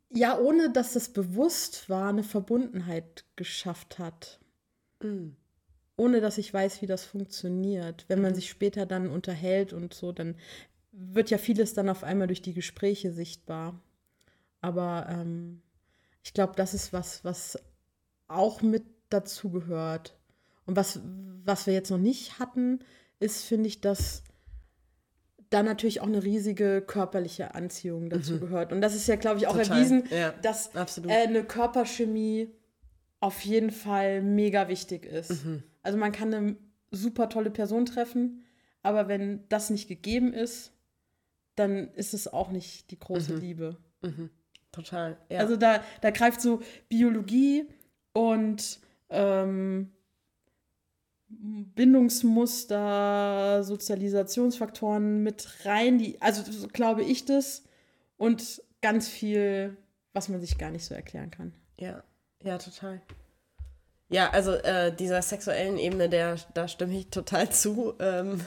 ja, 0.09 0.37
ohne 0.37 0.69
dass 0.69 0.97
es 0.97 1.07
bewusst 1.07 1.89
war, 1.89 2.09
eine 2.09 2.23
Verbundenheit 2.23 3.23
geschafft 3.37 3.97
hat. 3.97 4.41
Mhm. 5.01 5.37
Ohne 5.95 6.19
dass 6.19 6.37
ich 6.37 6.53
weiß, 6.53 6.81
wie 6.81 6.85
das 6.85 7.05
funktioniert. 7.05 8.03
Wenn 8.09 8.21
man 8.21 8.31
mhm. 8.31 8.35
sich 8.35 8.49
später 8.49 8.85
dann 8.85 9.07
unterhält 9.07 9.71
und 9.71 9.93
so, 9.93 10.11
dann 10.11 10.35
wird 10.91 11.29
ja 11.29 11.37
vieles 11.37 11.73
dann 11.73 11.87
auf 11.87 12.03
einmal 12.03 12.27
durch 12.27 12.41
die 12.41 12.53
Gespräche 12.53 13.13
sichtbar. 13.13 13.81
Aber 14.59 15.07
ähm, 15.09 15.61
ich 16.23 16.33
glaube, 16.33 16.55
das 16.57 16.73
ist 16.73 16.91
was, 16.91 17.23
was 17.23 17.57
auch 18.27 18.61
mit 18.61 18.83
dazu 19.09 19.49
gehört. 19.49 20.17
Und 20.65 20.75
was, 20.75 20.99
was 21.45 21.67
wir 21.67 21.73
jetzt 21.73 21.89
noch 21.89 21.97
nicht 21.97 22.37
hatten, 22.37 22.79
ist, 23.21 23.45
finde 23.45 23.69
ich, 23.69 23.79
dass 23.79 24.23
da 25.51 25.61
natürlich 25.61 26.01
auch 26.01 26.07
eine 26.07 26.23
riesige 26.23 26.81
körperliche 26.81 27.53
Anziehung 27.53 28.09
dazu 28.09 28.33
Mhm. 28.35 28.39
gehört. 28.39 28.71
Und 28.73 28.81
das 28.81 28.95
ist 28.95 29.07
ja, 29.07 29.15
glaube 29.17 29.37
ich, 29.39 29.45
auch 29.47 29.55
Total, 29.57 29.77
erwiesen, 29.77 30.03
ja, 30.09 30.33
dass 30.41 30.71
äh, 30.73 31.11
eine 31.11 31.43
Körperchemie 31.43 32.49
auf 33.19 33.41
jeden 33.41 33.69
Fall 33.69 34.23
mega 34.23 34.67
wichtig 34.67 35.05
ist. 35.05 35.45
Mhm. 35.45 35.61
Also 35.83 35.97
man 35.99 36.11
kann 36.11 36.33
eine 36.33 36.55
super 36.89 37.29
tolle 37.29 37.51
Person 37.51 37.85
treffen, 37.85 38.43
aber 38.81 39.07
wenn 39.07 39.43
das 39.49 39.69
nicht 39.69 39.87
gegeben 39.87 40.33
ist, 40.33 40.71
dann 41.55 41.89
ist 41.93 42.13
es 42.13 42.27
auch 42.31 42.49
nicht 42.49 42.89
die 42.91 42.97
große 42.99 43.33
Mhm. 43.33 43.39
Liebe. 43.41 43.77
Total. 44.71 45.17
Ja. 45.29 45.39
Also 45.39 45.57
da, 45.57 45.83
da 46.01 46.11
greift 46.11 46.41
so 46.41 46.61
Biologie 46.89 47.65
und 48.13 48.79
ähm, 49.09 49.91
Bindungsmuster, 51.75 53.63
Sozialisationsfaktoren 53.63 55.23
mit 55.23 55.65
rein, 55.65 55.97
die, 55.97 56.21
also 56.21 56.43
so 56.49 56.67
glaube 56.67 57.03
ich 57.03 57.25
das, 57.25 57.63
und 58.17 58.61
ganz 58.81 59.07
viel, 59.07 59.77
was 60.13 60.29
man 60.29 60.41
sich 60.41 60.57
gar 60.57 60.71
nicht 60.71 60.85
so 60.85 60.93
erklären 60.93 61.31
kann. 61.31 61.53
Ja, 61.79 62.03
ja, 62.43 62.57
total. 62.57 63.01
Ja, 64.09 64.29
also 64.31 64.51
äh, 64.51 64.93
dieser 64.93 65.21
sexuellen 65.21 65.77
Ebene, 65.77 66.09
der, 66.09 66.35
da 66.53 66.67
stimme 66.67 66.97
ich 66.97 67.09
total 67.09 67.49
zu. 67.49 67.93
Ähm, 67.99 68.41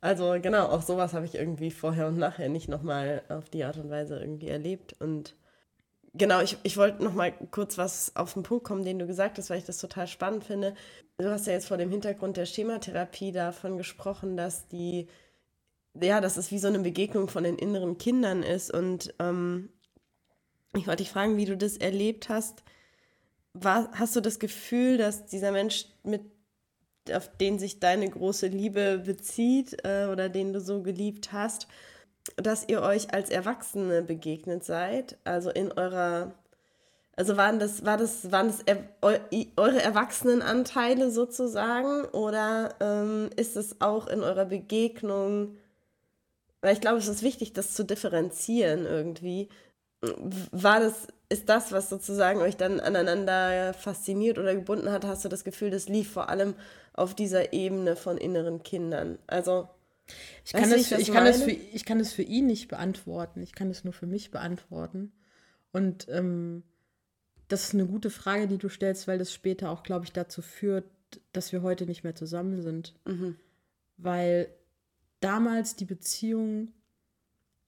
also 0.00 0.36
genau, 0.42 0.66
auch 0.66 0.82
sowas 0.82 1.14
habe 1.14 1.26
ich 1.26 1.34
irgendwie 1.34 1.70
vorher 1.70 2.08
und 2.08 2.18
nachher 2.18 2.48
nicht 2.48 2.68
nochmal 2.68 3.22
auf 3.28 3.48
die 3.48 3.64
Art 3.64 3.76
und 3.76 3.88
Weise 3.88 4.18
irgendwie 4.18 4.48
erlebt. 4.48 4.94
Und 5.00 5.36
genau, 6.12 6.40
ich, 6.40 6.58
ich 6.64 6.76
wollte 6.76 7.02
nochmal 7.02 7.32
kurz 7.50 7.78
was 7.78 8.14
auf 8.16 8.34
den 8.34 8.42
Punkt 8.42 8.64
kommen, 8.64 8.84
den 8.84 8.98
du 8.98 9.06
gesagt 9.06 9.38
hast, 9.38 9.48
weil 9.48 9.58
ich 9.58 9.64
das 9.64 9.78
total 9.78 10.08
spannend 10.08 10.44
finde. 10.44 10.74
Du 11.18 11.30
hast 11.30 11.46
ja 11.46 11.54
jetzt 11.54 11.68
vor 11.68 11.78
dem 11.78 11.90
Hintergrund 11.90 12.36
der 12.36 12.44
Schematherapie 12.44 13.32
davon 13.32 13.78
gesprochen, 13.78 14.36
dass 14.36 14.68
die, 14.68 15.08
ja, 15.98 16.20
dass 16.20 16.36
es 16.36 16.50
wie 16.50 16.58
so 16.58 16.68
eine 16.68 16.80
Begegnung 16.80 17.28
von 17.28 17.42
den 17.44 17.56
inneren 17.56 17.96
Kindern 17.96 18.42
ist. 18.42 18.70
Und 18.70 19.14
ähm, 19.18 19.70
ich 20.74 20.86
wollte 20.86 21.02
dich 21.02 21.10
fragen, 21.10 21.38
wie 21.38 21.46
du 21.46 21.56
das 21.56 21.78
erlebt 21.78 22.28
hast. 22.28 22.62
War, 23.54 23.90
hast 23.92 24.14
du 24.14 24.20
das 24.20 24.38
Gefühl, 24.38 24.98
dass 24.98 25.24
dieser 25.24 25.52
Mensch, 25.52 25.86
mit, 26.02 26.20
auf 27.10 27.34
den 27.38 27.58
sich 27.58 27.80
deine 27.80 28.10
große 28.10 28.48
Liebe 28.48 28.98
bezieht 28.98 29.86
äh, 29.86 30.08
oder 30.12 30.28
den 30.28 30.52
du 30.52 30.60
so 30.60 30.82
geliebt 30.82 31.32
hast, 31.32 31.66
dass 32.36 32.68
ihr 32.68 32.82
euch 32.82 33.14
als 33.14 33.30
Erwachsene 33.30 34.02
begegnet 34.02 34.64
seid? 34.64 35.16
Also 35.24 35.48
in 35.48 35.72
eurer, 35.72 36.34
also 37.16 37.38
waren 37.38 37.58
das, 37.58 37.84
war 37.86 37.96
das, 37.96 38.30
waren 38.30 38.48
das 38.48 38.60
er, 38.66 38.76
eu, 39.00 39.16
eure 39.56 39.82
Erwachsenenanteile 39.82 41.10
sozusagen 41.10 42.04
oder 42.12 42.74
ähm, 42.80 43.30
ist 43.36 43.56
es 43.56 43.80
auch 43.80 44.06
in 44.06 44.20
eurer 44.20 44.44
Begegnung, 44.44 45.56
weil 46.60 46.74
ich 46.74 46.82
glaube, 46.82 46.98
es 46.98 47.08
ist 47.08 47.22
wichtig, 47.22 47.54
das 47.54 47.72
zu 47.72 47.84
differenzieren 47.84 48.84
irgendwie. 48.84 49.48
War 50.52 50.80
das, 50.80 51.08
ist 51.30 51.48
das, 51.48 51.72
was 51.72 51.88
sozusagen 51.88 52.40
euch 52.40 52.58
dann 52.58 52.80
aneinander 52.80 53.72
fasziniert 53.72 54.38
oder 54.38 54.54
gebunden 54.54 54.90
hat, 54.90 55.06
hast 55.06 55.24
du 55.24 55.30
das 55.30 55.42
Gefühl, 55.42 55.70
das 55.70 55.88
lief 55.88 56.10
vor 56.12 56.28
allem 56.28 56.54
auf 56.92 57.14
dieser 57.14 57.54
Ebene 57.54 57.96
von 57.96 58.18
inneren 58.18 58.62
Kindern? 58.62 59.18
Also, 59.26 59.68
Ich 60.44 60.52
kann, 60.52 60.70
das, 60.70 60.80
ich 60.82 60.88
das 60.90 61.00
ich, 61.00 61.12
kann 61.12 61.24
das 61.24 61.42
für, 61.42 61.50
ich 61.50 61.84
kann 61.86 61.98
das 61.98 62.12
für 62.12 62.22
ihn 62.22 62.46
nicht 62.46 62.68
beantworten. 62.68 63.42
Ich 63.42 63.54
kann 63.54 63.70
es 63.70 63.84
nur 63.84 63.94
für 63.94 64.06
mich 64.06 64.30
beantworten. 64.30 65.12
Und 65.72 66.08
ähm, 66.10 66.62
das 67.48 67.64
ist 67.64 67.74
eine 67.74 67.86
gute 67.86 68.10
Frage, 68.10 68.48
die 68.48 68.58
du 68.58 68.68
stellst, 68.68 69.06
weil 69.06 69.18
das 69.18 69.32
später 69.32 69.70
auch, 69.70 69.82
glaube 69.82 70.04
ich, 70.04 70.12
dazu 70.12 70.42
führt, 70.42 70.84
dass 71.32 71.52
wir 71.52 71.62
heute 71.62 71.86
nicht 71.86 72.04
mehr 72.04 72.14
zusammen 72.14 72.62
sind. 72.62 72.94
mhm. 73.04 73.36
Weil 73.98 74.48
damals 75.20 75.74
die 75.76 75.86
Beziehung 75.86 76.72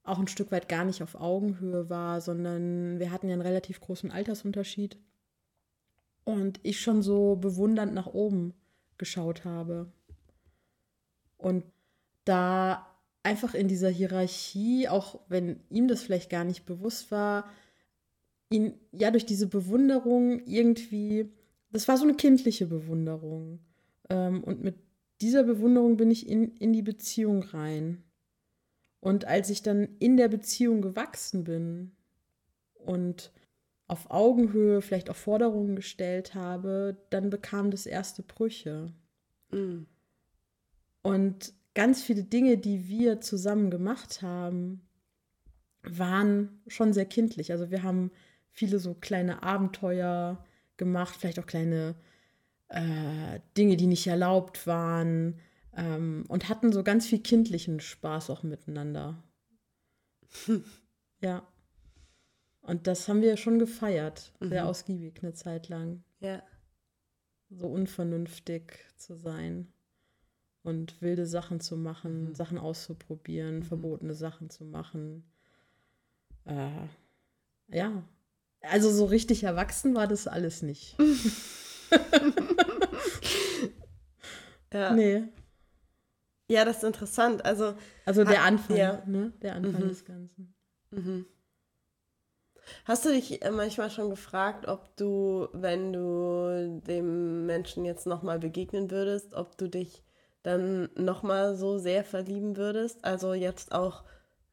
auch 0.02 0.18
ein 0.18 0.28
Stück 0.28 0.50
weit 0.52 0.68
gar 0.68 0.85
nicht 0.85 1.02
auf 1.02 1.14
Augenhöhe 1.14 1.88
war, 1.88 2.20
sondern 2.20 2.99
wir 2.99 3.11
hatten 3.11 3.28
ja 3.28 3.35
einen 3.35 3.42
relativ 3.42 3.80
großen 3.80 4.11
Altersunterschied. 4.11 4.99
Und 6.25 6.61
ich 6.62 6.80
schon 6.80 7.02
so 7.02 7.37
bewundernd 7.37 7.94
nach 7.94 8.06
oben 8.06 8.54
geschaut 8.99 9.44
habe. 9.44 9.90
Und 11.38 11.64
da 12.25 12.87
einfach 13.23 13.54
in 13.54 13.68
dieser 13.68 13.88
Hierarchie, 13.88 14.88
auch 14.88 15.20
wenn 15.28 15.61
ihm 15.70 15.88
das 15.88 16.02
vielleicht 16.02 16.30
gar 16.30 16.44
nicht 16.44 16.66
bewusst 16.66 17.11
war, 17.11 17.49
ihn 18.50 18.75
ja 18.93 19.11
durch 19.11 19.26
diese 19.26 19.47
Bewunderung 19.47 20.40
irgendwie, 20.47 21.31
das 21.71 21.88
war 21.88 21.97
so 21.97 22.05
eine 22.05 22.14
kindliche 22.14 22.67
Bewunderung. 22.67 23.61
Ähm, 24.09 24.43
und 24.43 24.62
mit 24.62 24.76
dieser 25.21 25.45
Bewunderung 25.45 25.97
bin 25.97 26.11
ich 26.11 26.28
in, 26.28 26.57
in 26.57 26.73
die 26.73 26.83
Beziehung 26.83 27.43
rein. 27.43 28.05
Und 29.00 29.26
als 29.26 29.50
ich 29.50 29.62
dann 29.62 29.88
in 29.99 30.17
der 30.17 30.28
Beziehung 30.28 30.83
gewachsen 30.83 31.45
bin 31.45 31.93
und 32.75 33.33
auf 33.87 34.11
Augenhöhe 34.11 34.83
vielleicht 34.83 35.09
auch 35.09 35.17
Forderungen 35.17 35.76
gestellt 35.76 36.35
habe, 36.35 36.97
dann 37.11 37.31
bekam 37.31 37.71
das 37.71 37.87
erste 37.87 38.23
Brüche. 38.23 38.93
Mhm. 39.50 39.87
Und 41.02 41.55
ganz 41.75 42.02
viele 42.02 42.25
Dinge, 42.25 42.59
die 42.59 42.88
wir 42.88 43.21
zusammen 43.21 43.71
gemacht 43.71 44.21
haben, 44.21 44.83
waren 45.83 46.61
schon 46.67 46.93
sehr 46.93 47.07
kindlich. 47.07 47.52
Also 47.52 47.71
wir 47.71 47.83
haben 47.83 48.11
viele 48.59 48.79
so 48.81 48.95
kleine 48.95 49.43
Abenteuer 49.45 50.45
gemacht, 50.77 51.17
vielleicht 51.17 51.38
auch 51.38 51.47
kleine 51.47 51.95
äh, 52.69 53.38
Dinge, 53.57 53.77
die 53.77 53.87
nicht 53.87 54.07
erlaubt 54.07 54.67
waren 54.67 55.38
ähm, 55.77 56.25
und 56.29 56.49
hatten 56.49 56.73
so 56.73 56.83
ganz 56.83 57.07
viel 57.07 57.21
kindlichen 57.21 57.79
Spaß 57.81 58.31
auch 58.31 58.43
miteinander. 58.43 59.23
ja. 61.21 61.47
Und 62.61 62.87
das 62.87 63.09
haben 63.09 63.23
wir 63.23 63.37
schon 63.37 63.59
gefeiert, 63.59 64.33
sehr 64.41 64.65
Mhm. 64.65 64.69
ausgiebig 64.69 65.23
eine 65.23 65.33
Zeit 65.35 65.69
lang. 65.69 66.03
ja. 66.21 66.43
So 67.50 67.67
unvernünftig 67.67 68.75
zu 68.99 69.17
sein 69.17 69.73
und 70.62 71.00
wilde 71.00 71.25
Sachen 71.25 71.61
zu 71.61 71.79
machen, 71.79 72.25
Mhm. 72.31 72.35
Sachen 72.35 72.59
auszuprobieren, 72.59 73.62
verbotene 73.62 74.12
Sachen 74.12 74.50
zu 74.50 74.67
machen. 74.67 75.25
Äh, 76.45 76.88
ja. 77.69 78.03
Also 78.61 78.91
so 78.91 79.05
richtig 79.05 79.45
erwachsen 79.45 79.95
war 79.95 80.07
das 80.07 80.27
alles 80.27 80.62
nicht. 80.62 80.97
Ja. 84.73 84.93
Nee. 84.93 85.23
ja, 86.49 86.65
das 86.67 86.79
ist 86.79 86.85
interessant. 86.85 87.45
Also, 87.45 87.75
Also 88.05 88.25
der 88.25 88.43
Anfang, 88.43 88.77
ja. 88.77 89.03
ne? 89.07 89.33
Der 89.43 89.55
Anfang 89.55 89.85
Mhm. 89.85 89.88
des 89.88 90.05
Ganzen. 90.05 90.55
Mhm. 90.91 91.27
Hast 92.85 93.07
du 93.07 93.11
dich 93.11 93.43
äh, 93.43 93.50
manchmal 93.50 93.91
schon 93.91 94.11
gefragt, 94.11 94.69
ob 94.69 94.95
du, 94.97 95.49
wenn 95.53 95.93
du 95.95 96.83
dem 96.87 97.47
Menschen 97.47 97.85
jetzt 97.87 98.07
nochmal 98.07 98.38
begegnen 98.38 98.91
würdest, 98.91 99.33
ob 99.33 99.57
du 99.57 99.69
dich 99.69 100.03
dann 100.43 100.91
nochmal 100.97 101.57
so 101.57 101.79
sehr 101.79 102.05
verlieben 102.05 102.57
würdest? 102.59 103.03
Also 103.07 103.33
jetzt 103.33 103.73
auch 103.73 104.05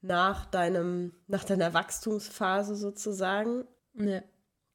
nach 0.01 0.45
deinem, 0.45 1.13
nach 1.27 1.43
deiner 1.43 1.73
Wachstumsphase 1.73 2.75
sozusagen? 2.75 3.65
Nee. 3.95 4.21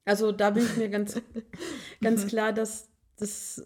Also 0.04 0.32
da 0.32 0.50
bin 0.50 0.64
ich 0.64 0.76
mir 0.76 0.88
ganz, 0.88 1.20
ganz 2.02 2.26
klar, 2.26 2.52
dass 2.52 2.88
das, 3.18 3.62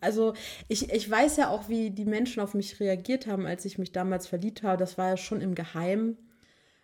also 0.00 0.34
ich, 0.68 0.92
ich 0.92 1.08
weiß 1.08 1.36
ja 1.36 1.48
auch, 1.48 1.68
wie 1.68 1.90
die 1.90 2.04
Menschen 2.04 2.40
auf 2.40 2.54
mich 2.54 2.80
reagiert 2.80 3.26
haben, 3.26 3.46
als 3.46 3.64
ich 3.64 3.78
mich 3.78 3.92
damals 3.92 4.26
verliebt 4.26 4.62
habe. 4.62 4.76
Das 4.78 4.98
war 4.98 5.10
ja 5.10 5.16
schon 5.16 5.40
im 5.40 5.54
Geheimen. 5.54 6.18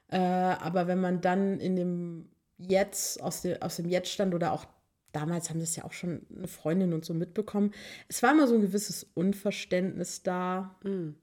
Äh, 0.08 0.18
aber 0.18 0.86
wenn 0.86 1.00
man 1.00 1.20
dann 1.20 1.58
in 1.58 1.76
dem 1.76 2.28
Jetzt, 2.58 3.20
aus, 3.20 3.42
dem 3.42 3.60
aus 3.60 3.76
dem 3.76 3.88
Jetzt 3.88 4.10
stand 4.10 4.34
oder 4.34 4.52
auch 4.52 4.66
damals 5.10 5.50
haben 5.50 5.58
das 5.60 5.74
ja 5.74 5.84
auch 5.84 5.92
schon 5.92 6.24
eine 6.34 6.46
Freundin 6.46 6.92
und 6.92 7.04
so 7.04 7.12
mitbekommen, 7.12 7.72
es 8.08 8.22
war 8.22 8.30
immer 8.32 8.46
so 8.46 8.54
ein 8.54 8.60
gewisses 8.60 9.04
Unverständnis 9.14 10.22
da, 10.22 10.76
Mhm. 10.84 11.16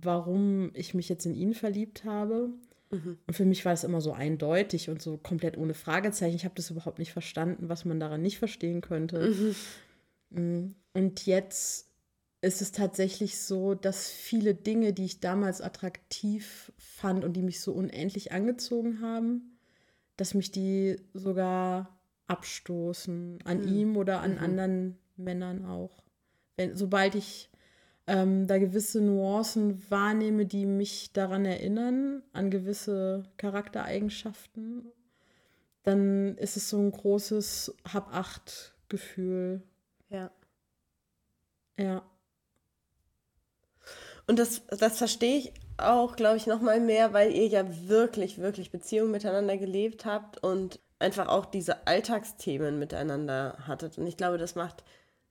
warum 0.00 0.70
ich 0.74 0.94
mich 0.94 1.08
jetzt 1.08 1.26
in 1.26 1.34
ihn 1.34 1.54
verliebt 1.54 2.04
habe. 2.04 2.48
Mhm. 2.90 3.18
Und 3.26 3.34
für 3.34 3.44
mich 3.44 3.64
war 3.64 3.72
es 3.72 3.84
immer 3.84 4.00
so 4.00 4.12
eindeutig 4.12 4.90
und 4.90 5.02
so 5.02 5.16
komplett 5.16 5.56
ohne 5.56 5.74
Fragezeichen. 5.74 6.36
Ich 6.36 6.44
habe 6.44 6.54
das 6.54 6.70
überhaupt 6.70 6.98
nicht 6.98 7.12
verstanden, 7.12 7.68
was 7.68 7.84
man 7.84 8.00
daran 8.00 8.22
nicht 8.22 8.38
verstehen 8.38 8.80
könnte. 8.80 9.54
Mhm. 10.30 10.38
Mm. 10.40 10.74
Und 10.92 11.26
jetzt 11.26 11.88
ist 12.40 12.60
es 12.60 12.72
tatsächlich 12.72 13.38
so, 13.38 13.74
dass 13.74 14.10
viele 14.10 14.54
Dinge, 14.54 14.92
die 14.92 15.06
ich 15.06 15.20
damals 15.20 15.60
attraktiv 15.60 16.72
fand 16.76 17.24
und 17.24 17.32
die 17.34 17.42
mich 17.42 17.60
so 17.60 17.72
unendlich 17.72 18.32
angezogen 18.32 19.00
haben, 19.00 19.58
dass 20.16 20.34
mich 20.34 20.50
die 20.52 21.00
sogar 21.14 21.98
abstoßen 22.26 23.38
an 23.44 23.60
Mhm. 23.62 23.68
ihm 23.68 23.96
oder 23.96 24.20
an 24.20 24.32
Mhm. 24.32 24.38
anderen 24.38 24.98
Männern 25.16 25.64
auch. 25.64 26.02
Wenn, 26.56 26.76
sobald 26.76 27.14
ich 27.14 27.48
ähm, 28.06 28.46
da 28.46 28.58
gewisse 28.58 29.00
Nuancen 29.00 29.82
wahrnehme, 29.90 30.46
die 30.46 30.66
mich 30.66 31.12
daran 31.12 31.44
erinnern, 31.44 32.22
an 32.32 32.50
gewisse 32.50 33.24
Charaktereigenschaften, 33.36 34.92
dann 35.84 36.36
ist 36.38 36.56
es 36.56 36.68
so 36.68 36.78
ein 36.78 36.92
großes 36.92 37.74
Hab-Acht-Gefühl. 37.92 39.62
Ja. 40.08 40.30
Ja. 41.78 42.02
Und 44.26 44.38
das, 44.38 44.62
das 44.66 44.98
verstehe 44.98 45.38
ich 45.38 45.52
auch, 45.76 46.16
glaube 46.16 46.36
ich, 46.36 46.46
noch 46.46 46.60
mal 46.60 46.80
mehr, 46.80 47.12
weil 47.12 47.32
ihr 47.32 47.46
ja 47.46 47.64
wirklich, 47.88 48.38
wirklich 48.38 48.70
Beziehungen 48.70 49.10
miteinander 49.10 49.56
gelebt 49.58 50.04
habt 50.04 50.42
und 50.42 50.80
einfach 50.98 51.28
auch 51.28 51.44
diese 51.46 51.86
Alltagsthemen 51.86 52.78
miteinander 52.78 53.58
hattet. 53.66 53.98
Und 53.98 54.06
ich 54.06 54.16
glaube, 54.16 54.38
das 54.38 54.54
macht 54.54 54.84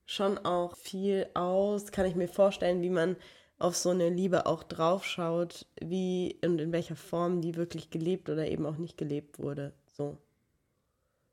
schon 0.05 0.37
auch 0.39 0.75
viel 0.77 1.29
aus. 1.33 1.91
Kann 1.91 2.05
ich 2.05 2.15
mir 2.15 2.27
vorstellen, 2.27 2.81
wie 2.81 2.89
man 2.89 3.15
auf 3.59 3.75
so 3.75 3.91
eine 3.91 4.09
Liebe 4.09 4.45
auch 4.45 4.63
draufschaut, 4.63 5.65
wie 5.79 6.37
und 6.43 6.59
in 6.59 6.71
welcher 6.71 6.95
Form 6.95 7.41
die 7.41 7.55
wirklich 7.55 7.89
gelebt 7.89 8.29
oder 8.29 8.47
eben 8.47 8.65
auch 8.65 8.77
nicht 8.77 8.97
gelebt 8.97 9.39
wurde. 9.39 9.73
So. 9.87 10.17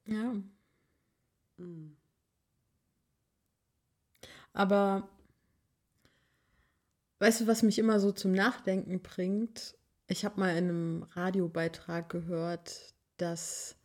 Ja. 0.07 0.35
Mhm. 1.57 1.97
Aber 4.53 5.09
weißt 7.19 7.43
du, 7.43 7.47
was 7.47 7.63
mich 7.63 7.79
immer 7.79 8.01
so 8.01 8.13
zum 8.13 8.33
Nachdenken 8.33 9.01
bringt? 9.01 9.77
Ich 10.09 10.25
habe 10.25 10.41
mal 10.41 10.51
in 10.51 10.69
einem 10.69 11.03
Radiobeitrag 11.15 12.09
gehört, 12.09 12.95
dass 13.17 13.77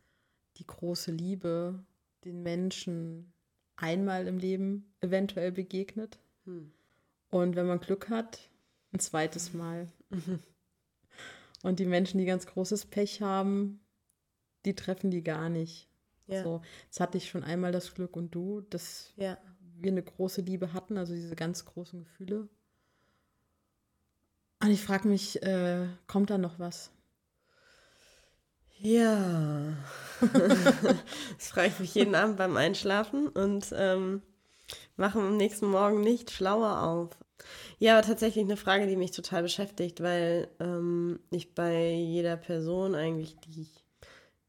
die 0.57 0.65
große 0.65 1.11
Liebe 1.11 1.83
den 2.23 2.41
Menschen 2.41 3.31
einmal 3.77 4.27
im 4.27 4.37
Leben 4.37 4.93
eventuell 5.01 5.51
begegnet. 5.51 6.19
Hm. 6.45 6.71
Und 7.29 7.55
wenn 7.55 7.67
man 7.67 7.79
Glück 7.79 8.09
hat, 8.09 8.49
ein 8.93 8.99
zweites 8.99 9.53
Mal. 9.53 9.87
Und 11.63 11.79
die 11.79 11.85
Menschen, 11.85 12.19
die 12.19 12.25
ganz 12.25 12.45
großes 12.45 12.85
Pech 12.85 13.21
haben, 13.21 13.79
die 14.65 14.75
treffen 14.75 15.09
die 15.09 15.23
gar 15.23 15.49
nicht. 15.49 15.89
Ja. 16.27 16.43
So, 16.43 16.61
jetzt 16.85 16.99
hatte 16.99 17.17
ich 17.17 17.29
schon 17.29 17.43
einmal 17.43 17.71
das 17.71 17.93
Glück 17.93 18.15
und 18.15 18.33
du, 18.33 18.61
dass 18.61 19.13
ja. 19.15 19.37
wir 19.77 19.91
eine 19.91 20.03
große 20.03 20.41
Liebe 20.41 20.73
hatten, 20.73 20.97
also 20.97 21.13
diese 21.13 21.35
ganz 21.35 21.65
großen 21.65 21.99
Gefühle. 21.99 22.47
Und 24.61 24.71
ich 24.71 24.81
frage 24.81 25.07
mich, 25.07 25.41
äh, 25.43 25.87
kommt 26.07 26.29
da 26.29 26.37
noch 26.37 26.59
was? 26.59 26.91
Ja. 28.79 29.73
das 30.21 31.47
frage 31.49 31.67
ich 31.69 31.79
mich 31.79 31.95
jeden 31.95 32.15
Abend 32.15 32.37
beim 32.37 32.57
Einschlafen 32.57 33.27
und 33.27 33.73
ähm, 33.75 34.21
mache 34.95 35.19
am 35.19 35.37
nächsten 35.37 35.67
Morgen 35.67 36.01
nicht 36.01 36.31
schlauer 36.31 36.81
auf. 36.83 37.17
Ja, 37.79 37.97
aber 37.97 38.07
tatsächlich 38.07 38.45
eine 38.45 38.57
Frage, 38.57 38.87
die 38.87 38.95
mich 38.95 39.11
total 39.11 39.43
beschäftigt, 39.43 40.01
weil 40.01 40.47
ähm, 40.59 41.19
ich 41.31 41.53
bei 41.53 41.91
jeder 41.91 42.37
Person 42.37 42.95
eigentlich, 42.95 43.35
die 43.39 43.61
ich 43.61 43.83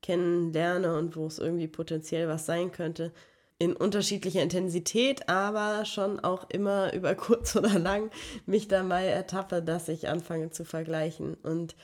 kennenlerne 0.02 0.96
und 0.96 1.16
wo 1.16 1.26
es 1.26 1.38
irgendwie 1.38 1.66
potenziell 1.66 2.28
was 2.28 2.46
sein 2.46 2.70
könnte, 2.70 3.12
in 3.58 3.74
unterschiedlicher 3.74 4.42
Intensität, 4.42 5.28
aber 5.28 5.84
schon 5.84 6.20
auch 6.20 6.48
immer 6.50 6.92
über 6.94 7.14
kurz 7.14 7.56
oder 7.56 7.78
lang 7.78 8.10
mich 8.46 8.68
dabei 8.68 9.06
ertappe, 9.06 9.62
dass 9.62 9.88
ich 9.88 10.08
anfange 10.08 10.50
zu 10.50 10.64
vergleichen. 10.64 11.34
Und 11.34 11.74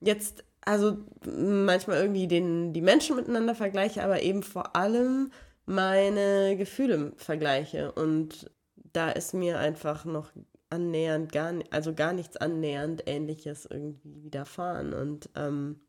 jetzt, 0.00 0.44
also 0.66 0.98
manchmal 1.24 2.00
irgendwie 2.00 2.26
den, 2.26 2.72
die 2.72 2.82
Menschen 2.82 3.16
miteinander 3.16 3.54
vergleiche, 3.54 4.02
aber 4.02 4.22
eben 4.22 4.42
vor 4.42 4.76
allem 4.76 5.30
meine 5.64 6.56
Gefühle 6.56 7.12
vergleiche. 7.16 7.92
Und 7.92 8.50
da 8.92 9.10
ist 9.10 9.32
mir 9.32 9.58
einfach 9.58 10.04
noch 10.04 10.32
annähernd 10.68 11.30
gar 11.30 11.54
also 11.70 11.94
gar 11.94 12.12
nichts 12.12 12.36
annähernd 12.36 13.04
ähnliches 13.06 13.66
irgendwie 13.70 14.24
widerfahren. 14.24 14.92
Und 14.92 15.30
ähm, 15.36 15.80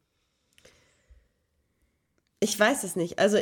ich 2.40 2.58
weiß 2.58 2.84
es 2.84 2.96
nicht. 2.96 3.18
Also 3.18 3.40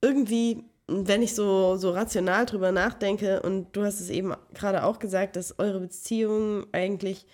irgendwie, 0.00 0.64
wenn 0.88 1.22
ich 1.22 1.36
so, 1.36 1.76
so 1.76 1.92
rational 1.92 2.46
drüber 2.46 2.72
nachdenke, 2.72 3.42
und 3.42 3.76
du 3.76 3.84
hast 3.84 4.00
es 4.00 4.10
eben 4.10 4.34
gerade 4.54 4.82
auch 4.82 4.98
gesagt, 4.98 5.36
dass 5.36 5.56
eure 5.60 5.78
Beziehung 5.78 6.66
eigentlich 6.72 7.26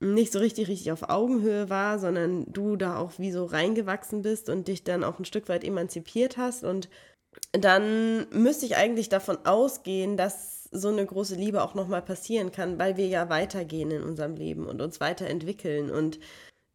nicht 0.00 0.32
so 0.32 0.38
richtig, 0.38 0.68
richtig 0.68 0.92
auf 0.92 1.08
Augenhöhe 1.08 1.70
war, 1.70 1.98
sondern 1.98 2.52
du 2.52 2.76
da 2.76 2.98
auch 2.98 3.12
wie 3.18 3.32
so 3.32 3.44
reingewachsen 3.44 4.22
bist 4.22 4.48
und 4.50 4.68
dich 4.68 4.84
dann 4.84 5.04
auch 5.04 5.18
ein 5.18 5.24
Stück 5.24 5.48
weit 5.48 5.64
emanzipiert 5.64 6.36
hast. 6.36 6.64
Und 6.64 6.88
dann 7.52 8.26
müsste 8.30 8.66
ich 8.66 8.76
eigentlich 8.76 9.08
davon 9.08 9.38
ausgehen, 9.44 10.16
dass 10.16 10.64
so 10.70 10.88
eine 10.88 11.06
große 11.06 11.36
Liebe 11.36 11.62
auch 11.62 11.74
nochmal 11.74 12.02
passieren 12.02 12.52
kann, 12.52 12.78
weil 12.78 12.96
wir 12.96 13.06
ja 13.06 13.28
weitergehen 13.28 13.90
in 13.90 14.02
unserem 14.02 14.36
Leben 14.36 14.66
und 14.66 14.82
uns 14.82 15.00
weiterentwickeln. 15.00 15.90
Und 15.90 16.18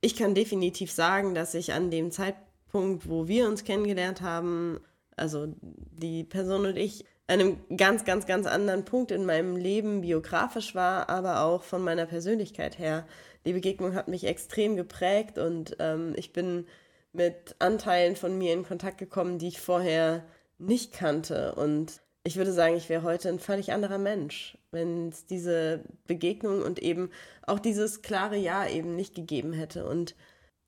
ich 0.02 0.16
kann 0.16 0.34
definitiv 0.34 0.92
sagen, 0.92 1.36
dass 1.36 1.54
ich 1.54 1.74
an 1.74 1.92
dem 1.92 2.10
Zeitpunkt, 2.12 3.08
wo 3.08 3.28
wir 3.28 3.48
uns 3.48 3.64
kennengelernt 3.64 4.22
haben, 4.22 4.80
also 5.16 5.54
die 5.60 6.24
Person 6.24 6.66
und 6.66 6.78
ich, 6.78 7.06
einem 7.28 7.58
ganz, 7.78 8.04
ganz, 8.04 8.26
ganz 8.26 8.46
anderen 8.46 8.86
Punkt 8.86 9.12
in 9.12 9.26
meinem 9.26 9.56
Leben 9.56 10.02
biografisch 10.02 10.76
war, 10.76 11.10
aber 11.10 11.44
auch 11.44 11.64
von 11.64 11.82
meiner 11.84 12.06
Persönlichkeit 12.06 12.78
her. 12.78 13.08
Die 13.46 13.54
Begegnung 13.54 13.96
hat 13.96 14.08
mich 14.08 14.26
extrem 14.26 14.76
geprägt 14.76 15.38
und 15.38 15.76
ähm, 15.80 16.14
ich 16.18 16.34
bin 16.34 16.68
mit 17.14 17.56
Anteilen 17.60 18.16
von 18.16 18.38
mir 18.38 18.54
in 18.54 18.64
Kontakt 18.64 18.98
gekommen, 18.98 19.40
die 19.40 19.50
ich 19.50 19.60
vorher 19.60 20.24
nicht 20.58 20.94
kannte. 20.94 21.56
Und 21.56 22.02
ich 22.24 22.38
würde 22.38 22.54
sagen, 22.54 22.76
ich 22.76 22.90
wäre 22.90 23.04
heute 23.04 23.30
ein 23.30 23.40
völlig 23.40 23.74
anderer 23.74 23.98
Mensch, 23.98 24.58
wenn 24.72 25.10
es 25.10 25.26
diese 25.26 25.84
Begegnung 26.08 26.62
und 26.62 26.80
eben 26.80 27.10
auch 27.46 27.60
dieses 27.60 28.02
klare 28.02 28.38
Ja 28.38 28.68
eben 28.68 28.96
nicht 28.96 29.16
gegeben 29.16 29.54
hätte. 29.54 29.86
Und 29.86 30.16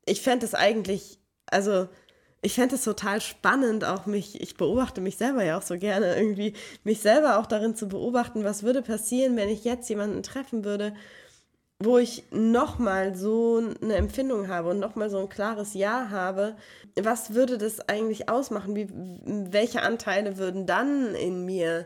ich 0.05 0.21
fände 0.21 0.45
es 0.45 0.55
eigentlich, 0.55 1.19
also 1.45 1.87
ich 2.43 2.55
fände 2.55 2.75
es 2.75 2.83
total 2.83 3.21
spannend, 3.21 3.85
auch 3.85 4.05
mich, 4.05 4.41
ich 4.41 4.55
beobachte 4.57 5.01
mich 5.01 5.17
selber 5.17 5.43
ja 5.43 5.57
auch 5.57 5.61
so 5.61 5.77
gerne, 5.77 6.15
irgendwie 6.15 6.53
mich 6.83 7.01
selber 7.01 7.39
auch 7.39 7.45
darin 7.45 7.75
zu 7.75 7.87
beobachten, 7.87 8.43
was 8.43 8.63
würde 8.63 8.81
passieren, 8.81 9.37
wenn 9.37 9.49
ich 9.49 9.63
jetzt 9.63 9.89
jemanden 9.89 10.23
treffen 10.23 10.65
würde, 10.65 10.93
wo 11.79 11.97
ich 11.97 12.23
nochmal 12.31 13.15
so 13.15 13.61
eine 13.81 13.95
Empfindung 13.95 14.49
habe 14.49 14.69
und 14.69 14.79
nochmal 14.79 15.09
so 15.09 15.19
ein 15.19 15.29
klares 15.29 15.73
Ja 15.73 16.09
habe, 16.09 16.55
was 17.01 17.33
würde 17.33 17.57
das 17.57 17.87
eigentlich 17.87 18.29
ausmachen? 18.29 18.75
Wie, 18.75 18.87
welche 19.51 19.81
Anteile 19.81 20.37
würden 20.37 20.65
dann 20.65 21.15
in 21.15 21.45
mir 21.45 21.85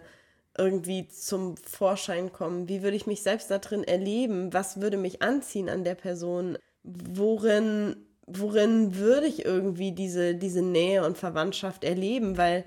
irgendwie 0.58 1.08
zum 1.08 1.56
Vorschein 1.58 2.32
kommen? 2.34 2.68
Wie 2.68 2.82
würde 2.82 2.98
ich 2.98 3.06
mich 3.08 3.22
selbst 3.22 3.52
da 3.52 3.60
drin 3.60 3.84
erleben? 3.84 4.54
Was 4.54 4.82
würde 4.82 4.98
mich 4.98 5.22
anziehen 5.22 5.70
an 5.70 5.84
der 5.84 5.96
Person? 5.96 6.58
Worin, 6.84 8.07
worin 8.28 8.96
würde 8.96 9.26
ich 9.26 9.46
irgendwie 9.46 9.94
diese, 9.94 10.36
diese 10.36 10.62
Nähe 10.62 11.06
und 11.06 11.18
Verwandtschaft 11.18 11.84
erleben? 11.84 12.38
Weil 12.38 12.66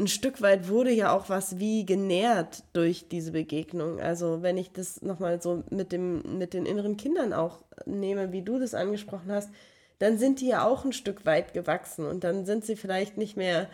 ein 0.00 0.08
Stück 0.08 0.42
weit 0.42 0.68
wurde 0.68 0.90
ja 0.90 1.14
auch 1.14 1.28
was 1.28 1.58
wie 1.58 1.86
genährt 1.86 2.64
durch 2.72 3.08
diese 3.08 3.32
Begegnung. 3.32 4.00
Also 4.00 4.42
wenn 4.42 4.56
ich 4.56 4.72
das 4.72 5.02
nochmal 5.02 5.40
so 5.40 5.62
mit, 5.70 5.92
dem, 5.92 6.38
mit 6.38 6.54
den 6.54 6.66
inneren 6.66 6.96
Kindern 6.96 7.32
auch 7.32 7.62
nehme, 7.86 8.32
wie 8.32 8.42
du 8.42 8.58
das 8.58 8.74
angesprochen 8.74 9.30
hast, 9.30 9.50
dann 9.98 10.18
sind 10.18 10.40
die 10.40 10.48
ja 10.48 10.66
auch 10.66 10.84
ein 10.84 10.92
Stück 10.92 11.24
weit 11.26 11.54
gewachsen 11.54 12.06
und 12.06 12.24
dann 12.24 12.44
sind 12.44 12.64
sie 12.64 12.74
vielleicht 12.74 13.18
nicht 13.18 13.36
mehr, 13.36 13.68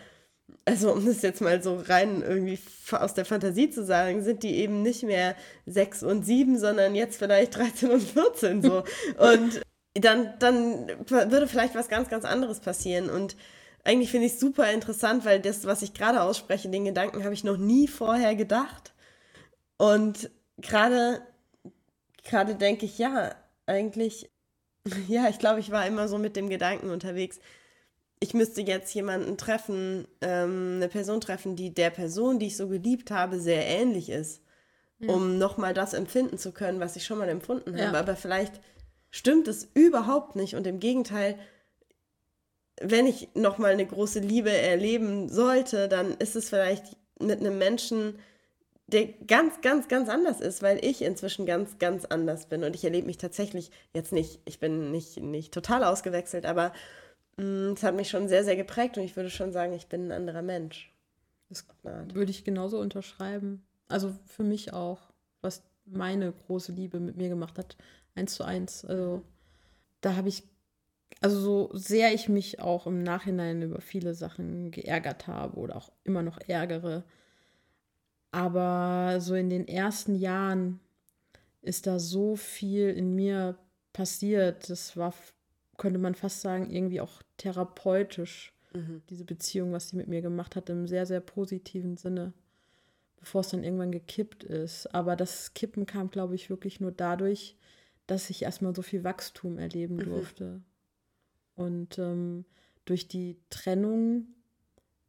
also 0.65 0.91
um 0.91 1.03
das 1.05 1.23
jetzt 1.23 1.41
mal 1.41 1.63
so 1.63 1.77
rein 1.77 2.21
irgendwie 2.21 2.59
aus 2.91 3.15
der 3.15 3.25
Fantasie 3.25 3.71
zu 3.71 3.83
sagen, 3.83 4.21
sind 4.21 4.43
die 4.43 4.57
eben 4.57 4.83
nicht 4.83 5.03
mehr 5.03 5.35
sechs 5.65 6.03
und 6.03 6.23
sieben, 6.25 6.59
sondern 6.59 6.93
jetzt 6.93 7.17
vielleicht 7.17 7.57
13 7.57 7.89
und 7.89 8.03
14 8.03 8.61
so. 8.61 8.83
und 9.17 9.61
dann, 10.01 10.33
dann 10.39 10.87
würde 11.09 11.47
vielleicht 11.47 11.75
was 11.75 11.89
ganz, 11.89 12.09
ganz 12.09 12.25
anderes 12.25 12.59
passieren 12.59 13.09
und 13.09 13.35
eigentlich 13.83 14.11
finde 14.11 14.27
ich 14.27 14.33
es 14.33 14.39
super 14.39 14.71
interessant, 14.71 15.25
weil 15.25 15.39
das, 15.39 15.65
was 15.65 15.81
ich 15.81 15.93
gerade 15.93 16.21
ausspreche, 16.21 16.69
den 16.69 16.85
Gedanken 16.85 17.23
habe 17.23 17.33
ich 17.33 17.43
noch 17.43 17.57
nie 17.57 17.87
vorher 17.87 18.35
gedacht. 18.35 18.93
Und 19.77 20.29
gerade, 20.57 21.21
gerade 22.23 22.55
denke 22.55 22.85
ich, 22.85 22.97
ja, 22.97 23.33
eigentlich, 23.65 24.29
ja, 25.07 25.29
ich 25.29 25.39
glaube, 25.39 25.59
ich 25.59 25.71
war 25.71 25.87
immer 25.87 26.07
so 26.07 26.17
mit 26.17 26.35
dem 26.35 26.49
Gedanken 26.49 26.89
unterwegs, 26.89 27.39
ich 28.21 28.33
müsste 28.33 28.61
jetzt 28.61 28.93
jemanden 28.93 29.37
treffen, 29.37 30.05
ähm, 30.19 30.73
eine 30.75 30.89
Person 30.89 31.21
treffen, 31.21 31.55
die 31.55 31.73
der 31.73 31.89
Person, 31.89 32.37
die 32.37 32.47
ich 32.47 32.57
so 32.57 32.67
geliebt 32.67 33.11
habe, 33.11 33.39
sehr 33.39 33.65
ähnlich 33.65 34.09
ist, 34.09 34.41
ja. 34.99 35.13
um 35.13 35.37
nochmal 35.37 35.73
das 35.73 35.93
empfinden 35.93 36.37
zu 36.37 36.51
können, 36.51 36.81
was 36.81 36.97
ich 36.97 37.05
schon 37.05 37.17
mal 37.17 37.29
empfunden 37.29 37.71
habe. 37.71 37.93
Ja. 37.93 37.99
Aber 37.99 38.17
vielleicht 38.17 38.59
stimmt 39.11 39.47
es 39.47 39.67
überhaupt 39.73 40.35
nicht 40.35 40.55
und 40.55 40.67
im 40.67 40.79
Gegenteil, 40.79 41.37
wenn 42.81 43.07
ich 43.07 43.29
nochmal 43.33 43.71
eine 43.71 43.85
große 43.85 44.19
Liebe 44.19 44.51
erleben 44.51 45.29
sollte, 45.29 45.87
dann 45.87 46.15
ist 46.17 46.35
es 46.35 46.49
vielleicht 46.49 46.95
mit 47.19 47.39
einem 47.39 47.57
Menschen, 47.57 48.19
der 48.87 49.07
ganz, 49.27 49.61
ganz, 49.61 49.87
ganz 49.87 50.09
anders 50.09 50.41
ist, 50.41 50.61
weil 50.61 50.83
ich 50.83 51.01
inzwischen 51.01 51.45
ganz, 51.45 51.77
ganz 51.77 52.05
anders 52.05 52.47
bin. 52.47 52.63
Und 52.63 52.75
ich 52.75 52.83
erlebe 52.83 53.07
mich 53.07 53.17
tatsächlich 53.17 53.71
jetzt 53.93 54.11
nicht, 54.11 54.39
ich 54.45 54.59
bin 54.59 54.91
nicht, 54.91 55.17
nicht 55.17 55.53
total 55.53 55.83
ausgewechselt, 55.83 56.45
aber 56.45 56.73
mm, 57.37 57.73
es 57.73 57.83
hat 57.83 57.95
mich 57.95 58.09
schon 58.09 58.27
sehr, 58.27 58.43
sehr 58.43 58.55
geprägt 58.55 58.97
und 58.97 59.03
ich 59.03 59.15
würde 59.15 59.29
schon 59.29 59.51
sagen, 59.51 59.73
ich 59.73 59.87
bin 59.87 60.07
ein 60.07 60.11
anderer 60.11 60.41
Mensch. 60.41 60.91
Das 61.49 61.65
würde 62.13 62.31
ich 62.31 62.43
genauso 62.43 62.79
unterschreiben. 62.79 63.65
Also 63.87 64.13
für 64.25 64.43
mich 64.43 64.73
auch, 64.73 64.99
was 65.41 65.63
meine 65.91 66.31
große 66.31 66.71
Liebe 66.71 66.99
mit 66.99 67.17
mir 67.17 67.29
gemacht 67.29 67.57
hat, 67.57 67.77
eins 68.15 68.35
zu 68.35 68.43
eins. 68.43 68.85
Also 68.85 69.23
da 70.01 70.15
habe 70.15 70.29
ich 70.29 70.43
also 71.21 71.39
so 71.39 71.69
sehr 71.73 72.13
ich 72.13 72.29
mich 72.29 72.59
auch 72.61 72.87
im 72.87 73.03
Nachhinein 73.03 73.61
über 73.61 73.81
viele 73.81 74.13
Sachen 74.13 74.71
geärgert 74.71 75.27
habe 75.27 75.57
oder 75.57 75.75
auch 75.75 75.91
immer 76.03 76.21
noch 76.21 76.39
ärgere, 76.47 77.03
aber 78.31 79.19
so 79.19 79.35
in 79.35 79.49
den 79.49 79.67
ersten 79.67 80.15
Jahren 80.15 80.79
ist 81.61 81.87
da 81.87 81.99
so 81.99 82.35
viel 82.35 82.89
in 82.89 83.15
mir 83.15 83.57
passiert. 83.91 84.69
Das 84.69 84.95
war, 84.95 85.13
könnte 85.77 85.99
man 85.99 86.15
fast 86.15 86.41
sagen, 86.41 86.69
irgendwie 86.69 87.01
auch 87.01 87.21
therapeutisch, 87.37 88.53
mhm. 88.73 89.01
diese 89.09 89.25
Beziehung, 89.25 89.71
was 89.71 89.89
sie 89.89 89.97
mit 89.97 90.07
mir 90.07 90.21
gemacht 90.21 90.55
hat, 90.55 90.69
im 90.69 90.87
sehr, 90.87 91.05
sehr 91.05 91.21
positiven 91.21 91.97
Sinne, 91.97 92.33
bevor 93.19 93.41
es 93.41 93.49
dann 93.49 93.63
irgendwann 93.63 93.91
gekippt 93.91 94.43
ist. 94.43 94.93
Aber 94.93 95.15
das 95.15 95.53
Kippen 95.53 95.85
kam, 95.85 96.09
glaube 96.09 96.35
ich, 96.35 96.49
wirklich 96.49 96.79
nur 96.79 96.91
dadurch, 96.91 97.55
dass 98.07 98.29
ich 98.29 98.43
erstmal 98.43 98.75
so 98.75 98.81
viel 98.81 99.03
Wachstum 99.03 99.57
erleben 99.57 99.97
mhm. 99.97 100.05
durfte. 100.05 100.61
Und 101.55 101.99
ähm, 101.99 102.45
durch 102.85 103.07
die 103.07 103.37
Trennung 103.49 104.27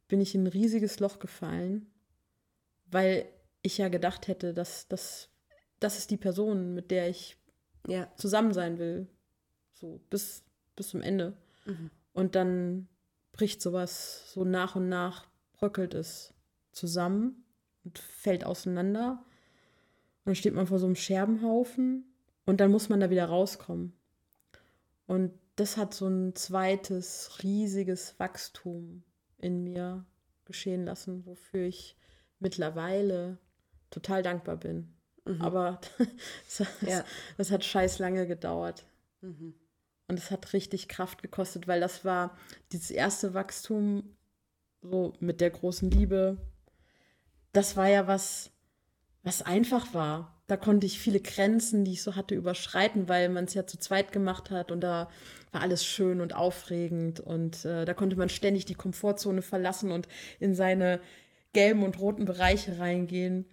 bin 0.07 0.21
ich 0.21 0.35
in 0.35 0.43
ein 0.43 0.47
riesiges 0.47 0.99
Loch 0.99 1.19
gefallen, 1.19 1.87
weil 2.85 3.25
ich 3.61 3.77
ja 3.77 3.87
gedacht 3.87 4.27
hätte, 4.27 4.53
dass 4.53 4.87
das, 4.87 5.29
das 5.79 5.97
ist 5.97 6.11
die 6.11 6.17
Person, 6.17 6.73
mit 6.73 6.91
der 6.91 7.09
ich 7.09 7.37
ja. 7.87 8.11
zusammen 8.17 8.53
sein 8.53 8.77
will. 8.77 9.07
So 9.73 10.01
bis, 10.09 10.43
bis 10.75 10.89
zum 10.89 11.01
Ende. 11.01 11.37
Mhm. 11.65 11.89
Und 12.13 12.35
dann 12.35 12.87
bricht 13.31 13.61
sowas 13.61 14.31
so 14.33 14.43
nach 14.43 14.75
und 14.75 14.89
nach, 14.89 15.27
bröckelt 15.53 15.93
es 15.93 16.33
zusammen 16.71 17.45
und 17.83 17.99
fällt 17.99 18.45
auseinander. 18.45 19.23
Und 20.19 20.25
dann 20.25 20.35
steht 20.35 20.53
man 20.53 20.67
vor 20.67 20.79
so 20.79 20.85
einem 20.85 20.95
Scherbenhaufen 20.95 22.05
und 22.45 22.61
dann 22.61 22.71
muss 22.71 22.89
man 22.89 22.99
da 22.99 23.09
wieder 23.09 23.25
rauskommen. 23.25 23.93
Und 25.07 25.31
das 25.55 25.77
hat 25.77 25.93
so 25.93 26.07
ein 26.07 26.35
zweites 26.35 27.43
riesiges 27.43 28.19
Wachstum 28.19 29.03
in 29.37 29.63
mir 29.63 30.05
geschehen 30.45 30.85
lassen, 30.85 31.25
wofür 31.25 31.65
ich 31.65 31.97
mittlerweile 32.39 33.37
total 33.89 34.23
dankbar 34.23 34.57
bin. 34.57 34.93
Mhm. 35.25 35.41
Aber 35.41 35.79
das, 36.57 36.67
ja. 36.81 37.03
das, 37.37 37.51
hat 37.51 37.63
scheiß 37.63 37.99
lange 37.99 38.27
gedauert. 38.27 38.85
Mhm. 39.21 39.53
Und 40.07 40.19
es 40.19 40.31
hat 40.31 40.53
richtig 40.53 40.87
Kraft 40.87 41.21
gekostet, 41.21 41.67
weil 41.67 41.79
das 41.79 42.03
war 42.03 42.37
dieses 42.71 42.91
erste 42.91 43.33
Wachstum 43.33 44.15
so 44.81 45.13
mit 45.19 45.41
der 45.41 45.51
großen 45.51 45.89
Liebe. 45.91 46.37
Das 47.53 47.77
war 47.77 47.87
ja 47.87 48.07
was, 48.07 48.51
was 49.23 49.41
einfach 49.41 49.93
war. 49.93 50.41
Da 50.47 50.57
konnte 50.57 50.85
ich 50.85 50.99
viele 50.99 51.21
Grenzen, 51.21 51.85
die 51.85 51.93
ich 51.93 52.03
so 52.03 52.15
hatte, 52.15 52.35
überschreiten, 52.35 53.07
weil 53.07 53.29
man 53.29 53.45
es 53.45 53.53
ja 53.53 53.65
zu 53.65 53.79
zweit 53.79 54.11
gemacht 54.11 54.51
hat 54.51 54.71
und 54.71 54.81
da 54.81 55.09
war 55.51 55.61
alles 55.61 55.85
schön 55.85 56.21
und 56.21 56.35
aufregend 56.35 57.19
und 57.19 57.65
äh, 57.65 57.85
da 57.85 57.93
konnte 57.93 58.15
man 58.15 58.29
ständig 58.29 58.65
die 58.65 58.75
Komfortzone 58.75 59.41
verlassen 59.41 59.91
und 59.91 60.07
in 60.39 60.55
seine 60.55 60.99
gelben 61.53 61.83
und 61.83 61.99
roten 61.99 62.25
Bereiche 62.25 62.79
reingehen. 62.79 63.45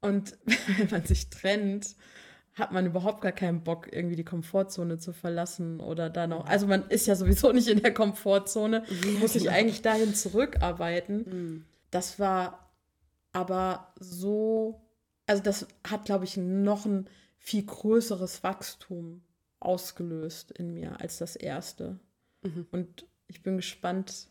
Und 0.00 0.36
wenn 0.78 0.90
man 0.90 1.04
sich 1.04 1.30
trennt, 1.30 1.96
hat 2.54 2.72
man 2.72 2.86
überhaupt 2.86 3.20
gar 3.20 3.32
keinen 3.32 3.64
Bock, 3.64 3.92
irgendwie 3.92 4.16
die 4.16 4.24
Komfortzone 4.24 4.98
zu 4.98 5.12
verlassen 5.12 5.80
oder 5.80 6.08
da 6.08 6.26
noch. 6.26 6.46
Also 6.46 6.66
man 6.66 6.88
ist 6.88 7.06
ja 7.06 7.16
sowieso 7.16 7.52
nicht 7.52 7.68
in 7.68 7.82
der 7.82 7.92
Komfortzone, 7.92 8.84
muss 9.20 9.32
sich 9.32 9.50
eigentlich 9.50 9.82
dahin 9.82 10.14
zurückarbeiten. 10.14 11.16
Mhm. 11.16 11.64
Das 11.90 12.20
war 12.20 12.63
aber 13.34 13.92
so, 13.98 14.80
also 15.26 15.42
das 15.42 15.66
hat, 15.86 16.06
glaube 16.06 16.24
ich, 16.24 16.36
noch 16.36 16.86
ein 16.86 17.08
viel 17.36 17.64
größeres 17.64 18.42
Wachstum 18.42 19.22
ausgelöst 19.60 20.52
in 20.52 20.72
mir 20.72 21.00
als 21.00 21.18
das 21.18 21.36
erste. 21.36 21.98
Mhm. 22.42 22.66
Und 22.70 23.06
ich 23.26 23.42
bin 23.42 23.56
gespannt, 23.56 24.28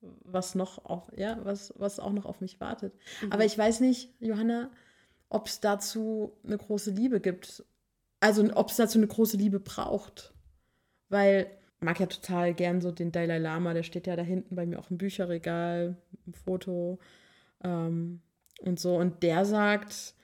was 0.00 0.54
noch 0.54 0.84
auch, 0.86 1.12
ja, 1.16 1.38
was, 1.44 1.74
was 1.76 2.00
auch 2.00 2.12
noch 2.12 2.24
auf 2.24 2.40
mich 2.40 2.58
wartet. 2.58 2.94
Mhm. 3.22 3.32
Aber 3.32 3.44
ich 3.44 3.56
weiß 3.56 3.80
nicht, 3.80 4.14
Johanna, 4.20 4.70
ob 5.28 5.48
es 5.48 5.60
dazu 5.60 6.32
eine 6.42 6.56
große 6.56 6.90
Liebe 6.90 7.20
gibt. 7.20 7.62
Also 8.20 8.42
ob 8.54 8.70
es 8.70 8.76
dazu 8.76 8.98
eine 8.98 9.06
große 9.06 9.36
Liebe 9.36 9.60
braucht. 9.60 10.32
Weil 11.10 11.50
ich 11.76 11.82
mag 11.82 12.00
ja 12.00 12.06
total 12.06 12.54
gern 12.54 12.80
so 12.80 12.90
den 12.90 13.12
Dalai 13.12 13.38
Lama, 13.38 13.74
der 13.74 13.82
steht 13.82 14.06
ja 14.06 14.16
da 14.16 14.22
hinten 14.22 14.56
bei 14.56 14.64
mir 14.64 14.78
auch 14.78 14.90
im 14.90 14.96
Bücherregal, 14.96 15.96
im 16.24 16.32
Foto 16.32 16.98
ähm, 17.62 18.22
und 18.60 18.80
so. 18.80 18.96
Und 18.96 19.22
der 19.22 19.44
sagt, 19.44 20.14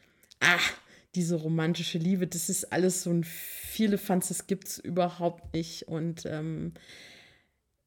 ach, 0.41 0.73
diese 1.15 1.37
romantische 1.37 1.99
Liebe, 1.99 2.27
das 2.27 2.49
ist 2.49 2.73
alles 2.73 3.03
so 3.03 3.11
ein 3.11 3.23
viele 3.25 3.99
Fans, 3.99 4.29
das 4.29 4.47
gibt 4.47 4.69
es 4.69 4.79
überhaupt 4.79 5.53
nicht. 5.55 5.89
Und 5.89 6.25
ähm, 6.27 6.73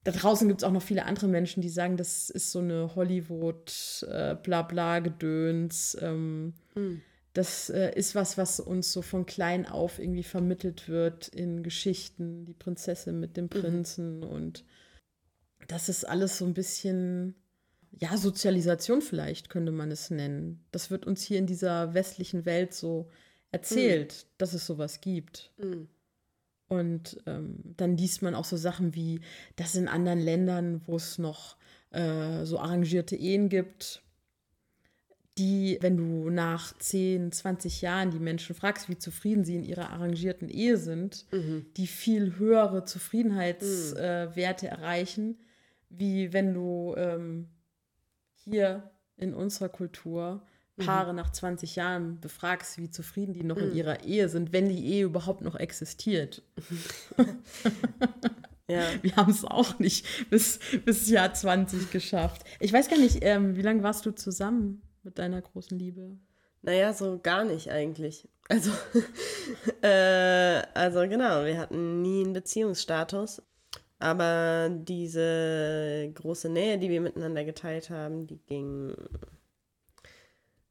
da 0.04 0.12
draußen 0.12 0.48
gibt 0.48 0.62
es 0.62 0.64
auch 0.64 0.72
noch 0.72 0.84
viele 0.84 1.06
andere 1.06 1.28
Menschen, 1.28 1.62
die 1.62 1.70
sagen, 1.70 1.98
das 1.98 2.30
ist 2.30 2.52
so 2.52 2.60
eine 2.60 2.96
Hollywood-Blabla-Gedöns. 2.96 5.96
Äh, 5.96 6.06
ähm, 6.06 6.54
mhm. 6.76 7.02
Das 7.34 7.70
äh, 7.70 7.92
ist 7.96 8.14
was, 8.16 8.38
was 8.38 8.62
uns 8.62 8.94
so 8.94 9.02
von 9.02 9.26
klein 9.26 9.66
auf 9.66 10.00
irgendwie 10.00 10.24
vermittelt 10.24 10.88
wird 10.88 11.28
in 11.28 11.64
Geschichten, 11.64 12.46
die 12.46 12.54
Prinzessin 12.54 13.20
mit 13.20 13.36
dem 13.36 13.46
mhm. 13.46 13.50
Prinzen. 13.50 14.20
Mhm. 14.20 14.24
Und 14.24 14.64
das 15.68 15.90
ist 15.90 16.06
alles 16.06 16.38
so 16.38 16.46
ein 16.46 16.54
bisschen, 16.54 17.36
ja, 18.00 18.18
Sozialisation 18.18 19.02
vielleicht 19.02 19.50
könnte 19.50 19.72
man 19.72 19.92
es 19.92 20.10
nennen. 20.10 20.66
Das 20.72 20.92
wird 20.92 21.06
uns 21.06 21.24
hier 21.24 21.40
in 21.40 21.48
dieser 21.48 21.94
westlichen 21.94 22.46
Welt 22.46 22.74
so 22.74 23.10
erzählt, 23.52 24.14
mhm. 24.14 24.34
dass 24.38 24.54
es 24.54 24.66
sowas 24.66 25.02
gibt. 25.02 25.52
Mhm. 25.58 25.88
Und 26.68 27.22
ähm, 27.26 27.60
dann 27.78 27.96
liest 27.96 28.22
man 28.22 28.36
auch 28.36 28.46
so 28.46 28.58
Sachen 28.58 28.96
wie, 28.96 29.22
dass 29.56 29.76
in 29.76 29.88
anderen 29.88 30.20
Ländern, 30.20 30.82
wo 30.86 30.96
es 30.96 31.20
noch 31.20 31.58
äh, 31.92 32.44
so 32.44 32.60
arrangierte 32.60 33.16
Ehen 33.16 33.50
gibt, 33.50 34.02
die, 35.38 35.78
wenn 35.82 35.98
du 35.98 36.30
nach 36.30 36.78
10, 36.78 37.32
20 37.32 37.82
Jahren 37.82 38.10
die 38.10 38.20
Menschen 38.20 38.56
fragst, 38.56 38.90
wie 38.90 38.98
zufrieden 38.98 39.44
sie 39.44 39.56
in 39.56 39.64
ihrer 39.64 39.92
arrangierten 39.92 40.50
Ehe 40.50 40.78
sind, 40.78 41.26
mhm. 41.32 41.66
die 41.78 41.88
viel 41.88 42.38
höhere 42.38 42.86
Zufriedenheitswerte 42.86 44.66
mhm. 44.66 44.72
äh, 44.72 44.76
erreichen, 44.76 45.38
wie 45.90 46.34
wenn 46.34 46.54
du 46.54 46.96
ähm, 46.98 47.50
hier 48.46 48.90
in 49.18 49.34
unserer 49.34 49.70
Kultur 49.70 50.42
Paare 50.78 51.12
mhm. 51.12 51.18
nach 51.18 51.32
20 51.32 51.76
Jahren 51.78 52.20
befragst, 52.20 52.78
wie 52.78 52.90
zufrieden 52.90 53.34
die 53.34 53.44
noch 53.44 53.56
mhm. 53.58 53.64
in 53.64 53.76
ihrer 53.76 54.04
Ehe 54.04 54.28
sind, 54.28 54.52
wenn 54.52 54.68
die 54.68 54.86
Ehe 54.86 55.06
überhaupt 55.06 55.42
noch 55.42 55.56
existiert. 55.56 56.44
ja. 58.68 58.84
Wir 59.02 59.16
haben 59.16 59.32
es 59.32 59.46
auch 59.46 59.80
nicht 59.80 60.30
bis, 60.30 60.60
bis 60.84 61.10
Jahr 61.10 61.34
20 61.34 61.92
geschafft. 61.92 62.44
Ich 62.60 62.74
weiß 62.74 62.90
gar 62.90 63.00
nicht, 63.00 63.20
ähm, 63.22 63.56
wie 63.56 63.62
lange 63.62 63.84
warst 63.84 64.06
du 64.06 64.12
zusammen 64.12 64.82
mit 65.04 65.18
deiner 65.18 65.42
großen 65.42 65.80
Liebe? 65.80 66.18
Naja, 66.62 66.94
so 66.94 67.20
gar 67.20 67.46
nicht 67.46 67.72
eigentlich. 67.72 68.28
Also, 68.50 68.72
äh, 69.82 70.62
also 70.74 71.02
genau, 71.08 71.46
wir 71.46 71.58
hatten 71.58 72.02
nie 72.02 72.24
einen 72.24 72.34
Beziehungsstatus. 72.34 73.42
Aber 74.00 74.70
diese 74.70 76.12
große 76.14 76.50
Nähe, 76.50 76.78
die 76.78 76.90
wir 76.90 77.02
miteinander 77.02 77.46
geteilt 77.46 77.90
haben, 77.90 78.28
die 78.28 78.40
ging 78.46 78.94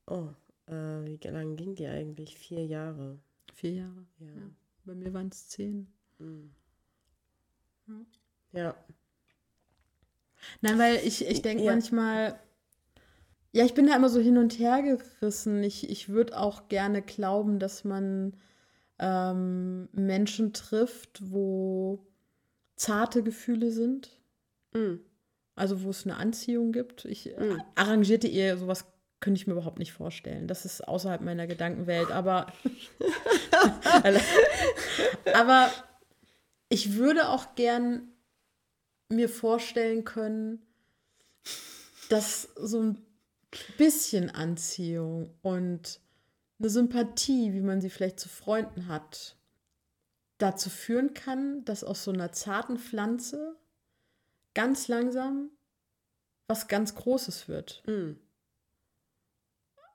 Oh, 0.07 0.29
äh, 0.67 0.73
wie 0.73 1.19
lange 1.29 1.57
ging 1.57 1.75
die 1.75 1.87
eigentlich? 1.87 2.37
Vier 2.37 2.65
Jahre. 2.67 3.19
Vier 3.55 3.73
Jahre? 3.73 4.07
Ja. 4.19 4.27
ja. 4.27 4.51
Bei 4.85 4.95
mir 4.95 5.15
waren 5.15 5.29
es 5.29 5.49
zehn. 5.49 5.87
Mhm. 6.19 6.51
Ja. 7.87 8.61
ja. 8.61 8.75
Nein, 10.61 10.79
weil 10.79 10.97
ich, 10.97 11.27
ich 11.27 11.41
denke 11.41 11.65
ja. 11.65 11.73
manchmal, 11.73 12.39
ja, 13.53 13.65
ich 13.65 13.73
bin 13.73 13.87
da 13.87 13.97
immer 13.97 14.11
so 14.11 14.21
hin 14.21 14.37
und 14.37 14.59
her 14.59 14.83
gerissen. 14.83 15.63
Ich, 15.63 15.89
ich 15.89 16.11
würde 16.11 16.39
auch 16.39 16.69
gerne 16.69 17.01
glauben, 17.01 17.59
dass 17.59 17.85
man 17.85 18.37
ähm, 18.99 19.89
Menschen 19.93 20.53
trifft, 20.53 21.23
wo 21.31 22.07
zarte 22.77 23.23
Gefühle 23.23 23.71
sind. 23.71 24.11
Mhm. 24.73 25.01
Also 25.57 25.83
wo 25.83 25.91
es 25.91 26.05
eine 26.05 26.17
Anziehung 26.17 26.73
gibt. 26.73 27.05
Ich 27.05 27.27
mhm. 27.39 27.63
arrangierte 27.75 28.27
Ehe, 28.27 28.57
sowas 28.57 28.87
könnte 29.21 29.41
ich 29.41 29.47
mir 29.47 29.55
überhaupt 29.55 29.79
nicht 29.79 29.93
vorstellen. 29.93 30.49
Das 30.49 30.65
ist 30.65 30.87
außerhalb 30.87 31.23
meiner 31.23 31.47
Gedankenwelt. 31.47 32.11
Aber, 32.11 32.53
aber 35.35 35.71
ich 36.69 36.95
würde 36.95 37.29
auch 37.29 37.55
gern 37.55 38.09
mir 39.09 39.29
vorstellen 39.29 40.05
können, 40.05 40.67
dass 42.09 42.49
so 42.57 42.81
ein 42.81 43.05
bisschen 43.79 44.31
Anziehung 44.31 45.31
und 45.43 46.01
eine 46.59 46.69
Sympathie, 46.69 47.53
wie 47.53 47.61
man 47.61 47.81
sie 47.81 47.91
vielleicht 47.91 48.21
zu 48.21 48.29
Freunden 48.29 48.89
hat, 48.89 49.37
dazu 50.39 50.71
führen 50.71 51.15
kann, 51.15 51.65
dass 51.65 51.85
aus 51.85 52.05
so 52.05 52.11
einer 52.11 52.33
zarten 52.33 52.79
Pflanze 52.79 53.57
ganz 54.55 54.89
langsam 54.89 55.51
was 56.47 56.69
ganz 56.69 56.95
Großes 56.95 57.49
wird. 57.49 57.83
Mm. 57.87 58.13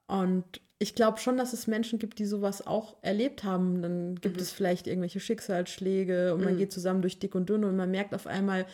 Und 0.08 0.62
ich 0.80 0.96
glaube 0.96 1.20
schon, 1.20 1.38
dass 1.38 1.54
es 1.54 1.68
Menschen 1.68 2.00
gibt, 2.00 2.20
die 2.20 2.26
sowas 2.26 2.66
auch 2.66 2.96
erlebt 3.02 3.44
haben. 3.44 3.82
Dann 3.82 4.16
gibt 4.16 4.38
mhm. 4.38 4.42
es 4.42 4.52
vielleicht 4.52 4.88
irgendwelche 4.88 5.20
Schicksalsschläge 5.20 6.34
und 6.34 6.44
man 6.44 6.54
mhm. 6.54 6.58
geht 6.58 6.72
zusammen 6.72 7.02
durch 7.02 7.20
dick 7.20 7.36
und 7.36 7.50
dünn 7.50 7.66
und 7.66 7.76
man 7.76 7.92
merkt 7.92 8.16
auf 8.16 8.26
einmal, 8.26 8.66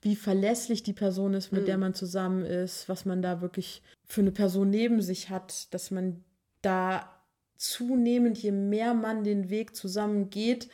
wie 0.00 0.14
verlässlich 0.14 0.84
die 0.84 0.92
Person 0.92 1.34
ist, 1.34 1.50
mit 1.52 1.62
mhm. 1.62 1.66
der 1.66 1.78
man 1.78 1.94
zusammen 1.94 2.44
ist, 2.44 2.88
was 2.88 3.04
man 3.04 3.20
da 3.20 3.40
wirklich 3.40 3.82
für 4.04 4.20
eine 4.20 4.30
Person 4.30 4.70
neben 4.70 5.02
sich 5.02 5.30
hat, 5.30 5.74
dass 5.74 5.90
man 5.90 6.22
da 6.62 7.12
zunehmend, 7.56 8.38
je 8.38 8.52
mehr 8.52 8.94
man 8.94 9.24
den 9.24 9.50
Weg 9.50 9.74
zusammen 9.74 10.30
geht, 10.30 10.68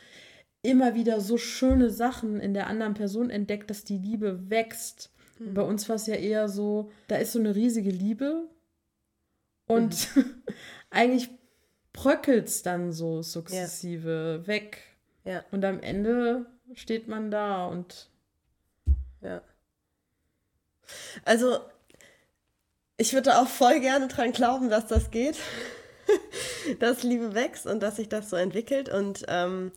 immer 0.65 0.95
wieder 0.95 1.21
so 1.21 1.37
schöne 1.37 1.89
Sachen 1.89 2.39
in 2.39 2.53
der 2.53 2.67
anderen 2.67 2.93
Person 2.93 3.29
entdeckt, 3.29 3.69
dass 3.69 3.83
die 3.83 3.97
Liebe 3.97 4.49
wächst. 4.49 5.11
Mhm. 5.39 5.53
Bei 5.53 5.61
uns 5.61 5.87
war 5.89 5.95
es 5.95 6.07
ja 6.07 6.15
eher 6.15 6.49
so, 6.49 6.91
da 7.07 7.17
ist 7.17 7.31
so 7.31 7.39
eine 7.39 7.55
riesige 7.55 7.89
Liebe 7.89 8.49
und 9.67 10.15
mhm. 10.15 10.43
eigentlich 10.89 11.29
bröckelt 11.93 12.47
es 12.47 12.61
dann 12.61 12.91
so 12.91 13.21
sukzessive 13.21 14.39
ja. 14.41 14.47
weg. 14.47 14.81
Ja. 15.23 15.43
Und 15.51 15.65
am 15.65 15.79
Ende 15.79 16.45
steht 16.73 17.07
man 17.07 17.31
da 17.31 17.65
und. 17.67 18.09
Ja. 19.21 19.41
Also, 21.23 21.59
ich 22.97 23.13
würde 23.13 23.39
auch 23.39 23.47
voll 23.47 23.79
gerne 23.79 24.07
dran 24.07 24.31
glauben, 24.33 24.69
dass 24.69 24.87
das 24.87 25.09
geht. 25.09 25.37
dass 26.79 27.03
Liebe 27.03 27.33
wächst 27.33 27.65
und 27.65 27.81
dass 27.81 27.95
sich 27.95 28.09
das 28.09 28.29
so 28.29 28.35
entwickelt. 28.35 28.89
Und 28.89 29.25
ähm, 29.27 29.71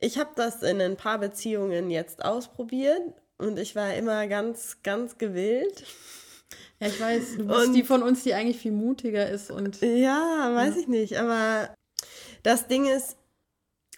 ich 0.00 0.18
habe 0.18 0.30
das 0.36 0.62
in 0.62 0.80
ein 0.80 0.96
paar 0.96 1.18
Beziehungen 1.18 1.90
jetzt 1.90 2.24
ausprobiert 2.24 3.02
und 3.38 3.58
ich 3.58 3.76
war 3.76 3.94
immer 3.94 4.26
ganz, 4.26 4.78
ganz 4.82 5.18
gewillt. 5.18 5.84
Ja, 6.80 6.86
ich 6.86 7.00
weiß, 7.00 7.36
du 7.38 7.46
bist 7.46 7.66
und, 7.66 7.72
die 7.74 7.82
von 7.82 8.02
uns, 8.02 8.22
die 8.22 8.34
eigentlich 8.34 8.58
viel 8.58 8.72
mutiger 8.72 9.28
ist 9.28 9.50
und. 9.50 9.80
Ja, 9.80 10.50
weiß 10.54 10.74
ja. 10.74 10.80
ich 10.80 10.88
nicht. 10.88 11.18
Aber 11.18 11.74
das 12.42 12.68
Ding 12.68 12.86
ist, 12.86 13.16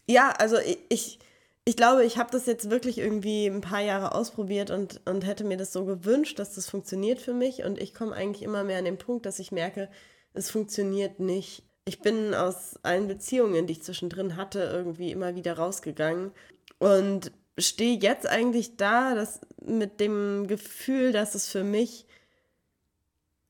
ja, 0.06 0.30
also 0.38 0.58
ich, 0.58 0.78
ich, 0.88 1.18
ich 1.64 1.76
glaube, 1.76 2.04
ich 2.04 2.18
habe 2.18 2.30
das 2.32 2.46
jetzt 2.46 2.70
wirklich 2.70 2.98
irgendwie 2.98 3.46
ein 3.46 3.60
paar 3.60 3.80
Jahre 3.80 4.14
ausprobiert 4.14 4.70
und, 4.70 5.00
und 5.06 5.26
hätte 5.26 5.44
mir 5.44 5.56
das 5.56 5.72
so 5.72 5.84
gewünscht, 5.84 6.38
dass 6.38 6.54
das 6.54 6.68
funktioniert 6.68 7.20
für 7.20 7.34
mich. 7.34 7.64
Und 7.64 7.78
ich 7.78 7.94
komme 7.94 8.14
eigentlich 8.14 8.42
immer 8.42 8.64
mehr 8.64 8.78
an 8.78 8.86
den 8.86 8.98
Punkt, 8.98 9.26
dass 9.26 9.38
ich 9.38 9.52
merke, 9.52 9.90
es 10.32 10.50
funktioniert 10.50 11.20
nicht. 11.20 11.62
Ich 11.84 12.00
bin 12.00 12.34
aus 12.34 12.74
allen 12.82 13.08
Beziehungen, 13.08 13.66
die 13.66 13.72
ich 13.72 13.82
zwischendrin 13.82 14.36
hatte, 14.36 14.60
irgendwie 14.60 15.10
immer 15.10 15.34
wieder 15.34 15.54
rausgegangen 15.54 16.32
und 16.78 17.32
stehe 17.58 17.98
jetzt 17.98 18.26
eigentlich 18.26 18.76
da, 18.76 19.14
dass 19.14 19.40
mit 19.64 20.00
dem 20.00 20.46
Gefühl, 20.46 21.12
dass 21.12 21.34
es 21.34 21.48
für 21.48 21.64
mich 21.64 22.06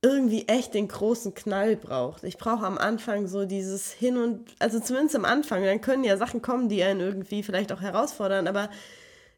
irgendwie 0.02 0.48
echt 0.48 0.74
den 0.74 0.88
großen 0.88 1.34
Knall 1.34 1.76
braucht. 1.76 2.24
Ich 2.24 2.38
brauche 2.38 2.64
am 2.64 2.78
Anfang 2.78 3.26
so 3.26 3.44
dieses 3.44 3.92
Hin 3.92 4.16
und, 4.16 4.54
also 4.58 4.80
zumindest 4.80 5.14
am 5.14 5.26
Anfang, 5.26 5.62
dann 5.62 5.82
können 5.82 6.04
ja 6.04 6.16
Sachen 6.16 6.40
kommen, 6.40 6.68
die 6.68 6.82
einen 6.82 7.00
irgendwie 7.00 7.42
vielleicht 7.42 7.70
auch 7.72 7.82
herausfordern, 7.82 8.48
aber 8.48 8.70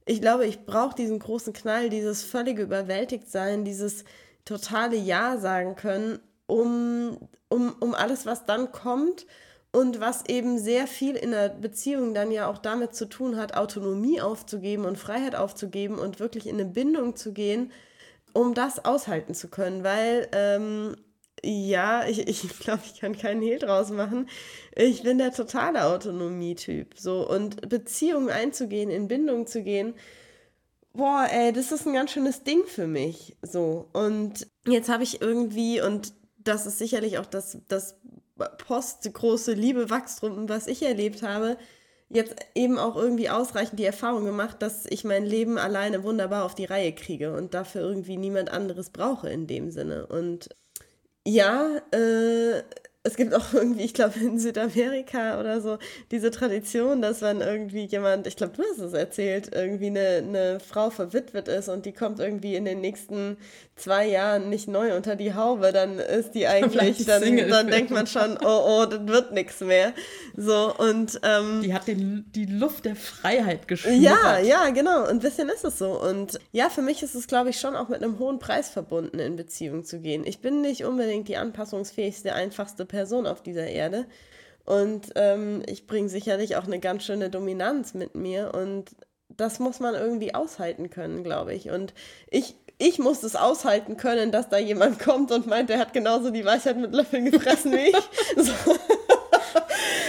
ich 0.04 0.20
glaube, 0.20 0.46
ich 0.46 0.64
brauche 0.64 0.94
diesen 0.94 1.18
großen 1.18 1.52
Knall, 1.52 1.88
dieses 1.90 2.22
völlige 2.24 2.62
Überwältigtsein, 2.62 3.64
dieses 3.64 4.04
totale 4.44 4.96
Ja 4.96 5.36
sagen 5.38 5.76
können, 5.76 6.20
um, 6.46 7.18
um, 7.52 7.74
um 7.80 7.94
alles, 7.94 8.26
was 8.26 8.46
dann 8.46 8.72
kommt 8.72 9.26
und 9.72 10.00
was 10.00 10.26
eben 10.26 10.58
sehr 10.58 10.86
viel 10.86 11.16
in 11.16 11.30
der 11.30 11.50
Beziehung 11.50 12.14
dann 12.14 12.30
ja 12.30 12.48
auch 12.48 12.58
damit 12.58 12.94
zu 12.94 13.08
tun 13.08 13.36
hat, 13.36 13.56
Autonomie 13.56 14.20
aufzugeben 14.20 14.84
und 14.84 14.98
Freiheit 14.98 15.34
aufzugeben 15.34 15.98
und 15.98 16.20
wirklich 16.20 16.46
in 16.46 16.56
eine 16.56 16.64
Bindung 16.64 17.16
zu 17.16 17.32
gehen, 17.32 17.72
um 18.32 18.54
das 18.54 18.84
aushalten 18.84 19.34
zu 19.34 19.48
können, 19.48 19.84
weil 19.84 20.28
ähm, 20.32 20.96
ja, 21.44 22.06
ich, 22.06 22.26
ich 22.28 22.48
glaube, 22.60 22.82
ich 22.86 23.00
kann 23.00 23.16
keinen 23.16 23.42
Hehl 23.42 23.58
draus 23.58 23.90
machen. 23.90 24.28
Ich 24.74 25.02
bin 25.02 25.18
der 25.18 25.32
totale 25.32 25.84
Autonomie-Typ. 25.86 26.98
So, 26.98 27.28
und 27.28 27.68
Beziehungen 27.68 28.30
einzugehen, 28.30 28.90
in 28.90 29.08
Bindung 29.08 29.46
zu 29.46 29.62
gehen, 29.62 29.94
boah, 30.92 31.26
ey, 31.30 31.52
das 31.52 31.72
ist 31.72 31.86
ein 31.86 31.94
ganz 31.94 32.12
schönes 32.12 32.44
Ding 32.44 32.64
für 32.66 32.86
mich. 32.86 33.36
So. 33.42 33.88
Und 33.92 34.46
jetzt 34.66 34.88
habe 34.88 35.02
ich 35.02 35.20
irgendwie, 35.20 35.80
und 35.80 36.12
das 36.44 36.66
ist 36.66 36.78
sicherlich 36.78 37.18
auch 37.18 37.26
das, 37.26 37.58
das 37.68 37.96
postgroße 38.58 39.52
Liebe-Wachstum, 39.52 40.48
was 40.48 40.66
ich 40.66 40.82
erlebt 40.82 41.22
habe, 41.22 41.56
jetzt 42.08 42.36
eben 42.54 42.78
auch 42.78 42.96
irgendwie 42.96 43.30
ausreichend 43.30 43.78
die 43.78 43.84
Erfahrung 43.84 44.24
gemacht, 44.24 44.60
dass 44.60 44.86
ich 44.86 45.04
mein 45.04 45.24
Leben 45.24 45.58
alleine 45.58 46.02
wunderbar 46.04 46.44
auf 46.44 46.54
die 46.54 46.64
Reihe 46.64 46.92
kriege 46.92 47.32
und 47.34 47.54
dafür 47.54 47.82
irgendwie 47.82 48.16
niemand 48.16 48.50
anderes 48.50 48.90
brauche 48.90 49.30
in 49.30 49.46
dem 49.46 49.70
Sinne. 49.70 50.06
Und 50.06 50.50
ja, 51.26 51.78
äh, 51.92 52.62
es 53.04 53.16
gibt 53.16 53.34
auch 53.34 53.52
irgendwie, 53.52 53.82
ich 53.82 53.94
glaube, 53.94 54.18
in 54.20 54.38
Südamerika 54.38 55.40
oder 55.40 55.60
so, 55.60 55.78
diese 56.10 56.30
Tradition, 56.30 57.02
dass 57.02 57.22
wenn 57.22 57.40
irgendwie 57.40 57.84
jemand, 57.84 58.26
ich 58.26 58.36
glaube, 58.36 58.54
du 58.56 58.62
hast 58.62 58.78
es 58.78 58.92
erzählt, 58.92 59.50
irgendwie 59.54 59.86
eine, 59.86 60.22
eine 60.26 60.60
Frau 60.60 60.90
verwitwet 60.90 61.48
ist 61.48 61.68
und 61.68 61.86
die 61.86 61.92
kommt 61.92 62.20
irgendwie 62.20 62.54
in 62.54 62.64
den 62.64 62.80
nächsten 62.80 63.36
zwei 63.74 64.06
Jahren 64.06 64.48
nicht 64.48 64.68
neu 64.68 64.94
unter 64.96 65.16
die 65.16 65.34
Haube, 65.34 65.72
dann 65.72 65.98
ist 65.98 66.32
die 66.32 66.46
eigentlich, 66.46 67.04
dann, 67.06 67.36
dann 67.48 67.68
denkt 67.68 67.90
man 67.90 68.06
schon, 68.06 68.38
oh, 68.42 68.82
oh, 68.82 68.86
das 68.86 69.06
wird 69.06 69.32
nichts 69.32 69.60
mehr. 69.60 69.92
So, 70.36 70.72
und. 70.76 71.20
Ähm, 71.24 71.62
die 71.62 71.74
hat 71.74 71.88
den, 71.88 72.24
die 72.34 72.46
Luft 72.46 72.84
der 72.84 72.96
Freiheit 72.96 73.66
geschnuppert. 73.66 74.00
Ja, 74.00 74.38
ja, 74.38 74.70
genau. 74.70 75.02
Und 75.02 75.10
ein 75.10 75.18
bisschen 75.18 75.48
ist 75.48 75.64
es 75.64 75.78
so. 75.78 76.00
Und 76.00 76.38
ja, 76.52 76.68
für 76.70 76.82
mich 76.82 77.02
ist 77.02 77.14
es, 77.14 77.26
glaube 77.26 77.50
ich, 77.50 77.58
schon 77.58 77.74
auch 77.74 77.88
mit 77.88 78.02
einem 78.02 78.18
hohen 78.18 78.38
Preis 78.38 78.68
verbunden, 78.68 79.18
in 79.18 79.36
Beziehung 79.36 79.84
zu 79.84 80.00
gehen. 80.00 80.24
Ich 80.24 80.40
bin 80.40 80.60
nicht 80.60 80.84
unbedingt 80.84 81.28
die 81.28 81.36
anpassungsfähigste, 81.36 82.34
einfachste 82.34 82.84
Person 82.92 83.26
auf 83.26 83.42
dieser 83.42 83.66
Erde. 83.66 84.06
Und 84.64 85.12
ähm, 85.16 85.62
ich 85.66 85.86
bringe 85.86 86.08
sicherlich 86.08 86.56
auch 86.56 86.64
eine 86.64 86.78
ganz 86.78 87.04
schöne 87.04 87.30
Dominanz 87.30 87.94
mit 87.94 88.14
mir. 88.14 88.52
Und 88.54 88.94
das 89.28 89.58
muss 89.58 89.80
man 89.80 89.94
irgendwie 89.94 90.34
aushalten 90.34 90.90
können, 90.90 91.24
glaube 91.24 91.54
ich. 91.54 91.70
Und 91.70 91.94
ich 92.30 92.54
ich 92.78 92.98
muss 92.98 93.22
es 93.22 93.36
aushalten 93.36 93.96
können, 93.96 94.32
dass 94.32 94.48
da 94.48 94.58
jemand 94.58 94.98
kommt 95.04 95.30
und 95.32 95.46
meint, 95.46 95.70
er 95.70 95.78
hat 95.78 95.92
genauso 95.92 96.30
die 96.30 96.44
Weisheit 96.44 96.76
mit 96.76 96.92
Löffeln 96.92 97.30
gefressen 97.30 97.72
wie 97.72 97.90
ich. 97.90 97.96
So. 98.36 98.52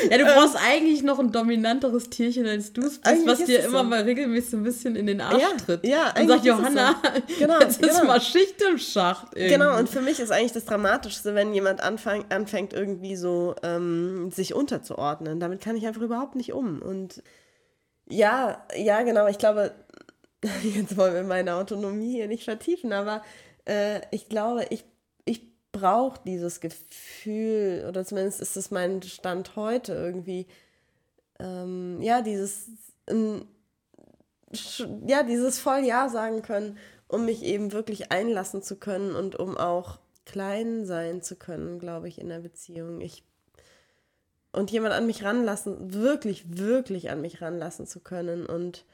Ja, 0.09 0.17
du 0.17 0.25
brauchst 0.25 0.55
ähm, 0.55 0.61
eigentlich 0.65 1.03
noch 1.03 1.19
ein 1.19 1.31
dominanteres 1.31 2.09
Tierchen 2.09 2.45
als 2.47 2.73
du 2.73 2.81
bist, 2.81 3.01
was 3.25 3.45
dir 3.45 3.63
immer 3.63 3.79
so. 3.79 3.83
mal 3.83 4.01
regelmäßig 4.01 4.53
ein 4.53 4.63
bisschen 4.63 4.95
in 4.95 5.07
den 5.07 5.21
Arsch 5.21 5.41
ja, 5.41 5.49
tritt. 5.57 5.85
Ja, 5.85 6.13
und 6.19 6.27
sagt 6.27 6.45
Johanna, 6.45 6.95
so. 7.03 7.35
genau, 7.39 7.59
jetzt 7.59 7.81
genau. 7.81 7.93
ist 7.93 8.03
mal 8.03 8.21
Schicht 8.21 8.61
im 8.61 8.77
Schacht. 8.77 9.27
Irgendwie. 9.35 9.53
Genau, 9.53 9.77
und 9.77 9.89
für 9.89 10.01
mich 10.01 10.19
ist 10.19 10.31
eigentlich 10.31 10.53
das 10.53 10.65
Dramatischste, 10.65 11.35
wenn 11.35 11.53
jemand 11.53 11.81
anfang, 11.81 12.25
anfängt, 12.29 12.73
irgendwie 12.73 13.15
so 13.15 13.55
ähm, 13.63 14.31
sich 14.31 14.53
unterzuordnen. 14.53 15.39
Damit 15.39 15.61
kann 15.61 15.75
ich 15.75 15.87
einfach 15.87 16.01
überhaupt 16.01 16.35
nicht 16.35 16.53
um. 16.53 16.81
Und 16.81 17.23
ja, 18.07 18.65
ja, 18.75 19.01
genau, 19.03 19.27
ich 19.27 19.37
glaube, 19.37 19.71
jetzt 20.63 20.97
wollen 20.97 21.13
wir 21.13 21.23
meine 21.23 21.55
Autonomie 21.55 22.11
hier 22.11 22.27
nicht 22.27 22.43
vertiefen, 22.43 22.93
aber 22.93 23.21
äh, 23.65 24.01
ich 24.11 24.29
glaube, 24.29 24.65
ich, 24.69 24.83
ich 24.83 24.85
brauche 25.73 26.21
dieses 26.25 26.61
Gefühl, 26.61 27.85
oder 27.89 28.05
zumindest 28.05 28.39
ist 28.39 28.55
es 28.55 28.71
mein 28.71 29.01
Stand 29.01 29.57
heute 29.57 29.93
irgendwie, 29.93 30.47
ähm, 31.39 32.01
ja, 32.01 32.21
dieses, 32.21 32.69
ähm, 33.07 33.45
ja, 35.05 35.23
dieses 35.23 35.59
voll 35.59 35.83
Ja 35.83 36.07
sagen 36.07 36.43
können, 36.43 36.77
um 37.09 37.25
mich 37.25 37.43
eben 37.43 37.73
wirklich 37.73 38.11
einlassen 38.11 38.63
zu 38.63 38.77
können 38.77 39.15
und 39.15 39.35
um 39.35 39.57
auch 39.57 39.99
klein 40.25 40.85
sein 40.85 41.21
zu 41.21 41.35
können, 41.35 41.79
glaube 41.79 42.07
ich, 42.07 42.19
in 42.19 42.29
der 42.29 42.39
Beziehung. 42.39 43.01
Ich 43.01 43.23
und 44.53 44.69
jemand 44.69 44.93
an 44.93 45.07
mich 45.07 45.23
ranlassen, 45.23 45.95
wirklich, 45.95 46.57
wirklich 46.57 47.09
an 47.09 47.21
mich 47.21 47.41
ranlassen 47.41 47.87
zu 47.87 47.99
können 47.99 48.45
und 48.45 48.85